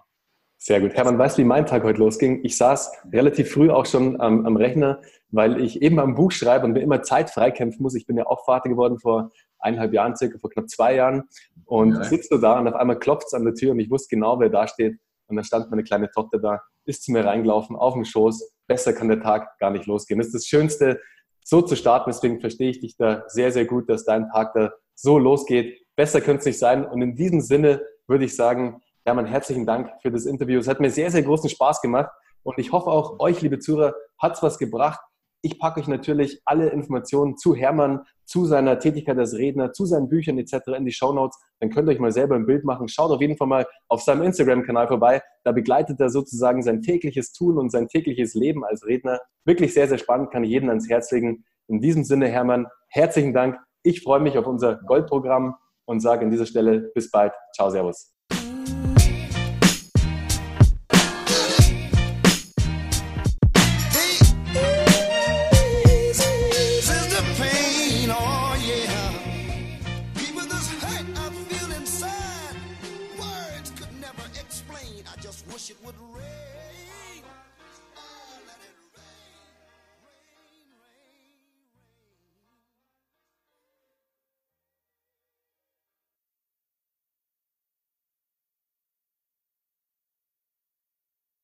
Sehr 0.63 0.81
gut. 0.81 0.93
Hermann, 0.93 1.19
weißt 1.19 1.39
du, 1.39 1.43
wie 1.43 1.47
mein 1.47 1.65
Tag 1.65 1.85
heute 1.85 2.01
losging? 2.01 2.45
Ich 2.45 2.59
saß 2.59 2.93
relativ 3.13 3.51
früh 3.51 3.71
auch 3.71 3.87
schon 3.87 4.21
am, 4.21 4.45
am 4.45 4.57
Rechner, 4.57 5.01
weil 5.31 5.59
ich 5.59 5.81
eben 5.81 5.99
am 5.99 6.15
Buch 6.15 6.33
schreibe 6.33 6.67
und 6.67 6.73
mir 6.73 6.83
immer 6.83 7.03
Zeit 7.03 7.31
freikämpfen 7.31 7.83
muss. 7.83 7.95
Ich 7.95 8.07
bin 8.07 8.19
ja 8.19 8.27
auch 8.27 8.45
Vater 8.45 8.69
geworden 8.69 8.99
vor 8.99 9.31
eineinhalb 9.59 9.95
Jahren, 9.95 10.17
circa 10.17 10.39
vor 10.39 10.51
knapp 10.51 10.69
zwei 10.69 10.95
Jahren. 10.95 11.25
Und 11.65 11.95
ja. 11.95 12.05
sitzt 12.05 12.31
du 12.31 12.37
da 12.37 12.59
und 12.59 12.69
auf 12.69 12.75
einmal 12.75 12.99
klopft 12.99 13.29
es 13.29 13.35
an 13.35 13.45
der 13.45 13.55
Tür 13.55 13.71
und 13.71 13.81
ich 13.81 13.91
wusste 13.91 14.15
genau, 14.15 14.39
wer 14.39 14.51
da 14.51 14.67
steht. 14.67 14.99
Und 15.29 15.37
dann 15.37 15.45
stand 15.45 15.71
meine 15.71 15.83
kleine 15.85 16.11
Tochter 16.11 16.39
da, 16.39 16.61
ist 16.85 17.05
zu 17.05 17.13
mir 17.13 17.25
reingelaufen, 17.25 17.75
auf 17.75 17.95
dem 17.95 18.05
Schoß. 18.05 18.53
Besser 18.67 18.93
kann 18.93 19.09
der 19.09 19.21
Tag 19.21 19.59
gar 19.59 19.71
nicht 19.71 19.87
losgehen. 19.87 20.19
Das 20.19 20.27
ist 20.27 20.35
das 20.35 20.47
Schönste, 20.47 21.01
so 21.43 21.63
zu 21.63 21.75
starten. 21.75 22.11
Deswegen 22.11 22.41
verstehe 22.41 22.71
ich 22.71 22.81
dich 22.81 22.97
da 22.97 23.25
sehr, 23.29 23.51
sehr 23.51 23.65
gut, 23.65 23.89
dass 23.89 24.05
dein 24.05 24.29
Tag 24.29 24.53
da 24.53 24.73
so 24.95 25.19
losgeht. 25.19 25.80
Besser 26.01 26.23
könnte 26.23 26.39
es 26.39 26.47
nicht 26.47 26.59
sein. 26.59 26.87
Und 26.87 27.03
in 27.03 27.15
diesem 27.15 27.43
Sinne 27.43 27.83
würde 28.07 28.25
ich 28.25 28.35
sagen, 28.35 28.81
Hermann, 29.05 29.27
herzlichen 29.27 29.67
Dank 29.67 29.91
für 30.01 30.11
das 30.11 30.25
Interview. 30.25 30.59
Es 30.59 30.67
hat 30.67 30.81
mir 30.81 30.91
sehr, 30.91 31.11
sehr 31.11 31.23
großen 31.23 31.51
Spaß 31.51 31.83
gemacht 31.83 32.11
und 32.43 32.59
ich 32.59 32.73
hoffe 32.73 32.87
auch 32.87 33.21
euch, 33.21 33.43
liebe 33.43 33.59
Zuhörer, 33.59 33.93
hat 34.19 34.33
es 34.35 34.43
was 34.43 34.57
gebracht. 34.57 34.99
Ich 35.43 35.59
packe 35.59 35.79
euch 35.79 35.89
natürlich 35.89 36.41
alle 36.47 36.71
Informationen 36.71 37.37
zu 37.37 37.55
Hermann, 37.55 38.01
zu 38.25 38.47
seiner 38.47 38.79
Tätigkeit 38.79 39.19
als 39.19 39.35
Redner, 39.35 39.75
zu 39.75 39.85
seinen 39.85 40.09
Büchern 40.09 40.39
etc. 40.39 40.69
in 40.75 40.87
die 40.87 40.93
Show 40.93 41.13
Notes. 41.13 41.39
Dann 41.59 41.69
könnt 41.69 41.87
ihr 41.87 41.93
euch 41.93 42.01
mal 42.01 42.13
selber 42.13 42.35
ein 42.35 42.47
Bild 42.47 42.65
machen. 42.65 42.89
Schaut 42.89 43.11
auf 43.11 43.21
jeden 43.21 43.37
Fall 43.37 43.49
mal 43.49 43.67
auf 43.89 44.01
seinem 44.01 44.23
Instagram-Kanal 44.23 44.89
vorbei. 44.89 45.21
Da 45.45 45.53
begleitet 45.53 46.01
er 46.01 46.09
sozusagen 46.09 46.63
sein 46.63 46.81
tägliches 46.81 47.35
Tun 47.35 47.59
und 47.59 47.71
sein 47.71 47.89
tägliches 47.89 48.33
Leben 48.33 48.65
als 48.65 48.87
Redner. 48.87 49.21
Wirklich 49.45 49.75
sehr, 49.75 49.87
sehr 49.87 49.99
spannend, 49.99 50.31
kann 50.31 50.45
ich 50.45 50.51
jedem 50.51 50.71
ans 50.71 50.89
Herz 50.89 51.11
legen. 51.11 51.45
In 51.69 51.79
diesem 51.79 52.05
Sinne, 52.05 52.29
Hermann, 52.29 52.69
herzlichen 52.89 53.35
Dank. 53.35 53.59
Ich 53.83 54.03
freue 54.03 54.21
mich 54.21 54.39
auf 54.39 54.47
unser 54.47 54.77
Goldprogramm 54.77 55.57
und 55.91 55.99
sage 55.99 56.25
an 56.25 56.31
dieser 56.31 56.47
Stelle 56.47 56.93
bis 56.95 57.11
bald. 57.11 57.33
Ciao, 57.53 57.69
Servus. 57.69 58.20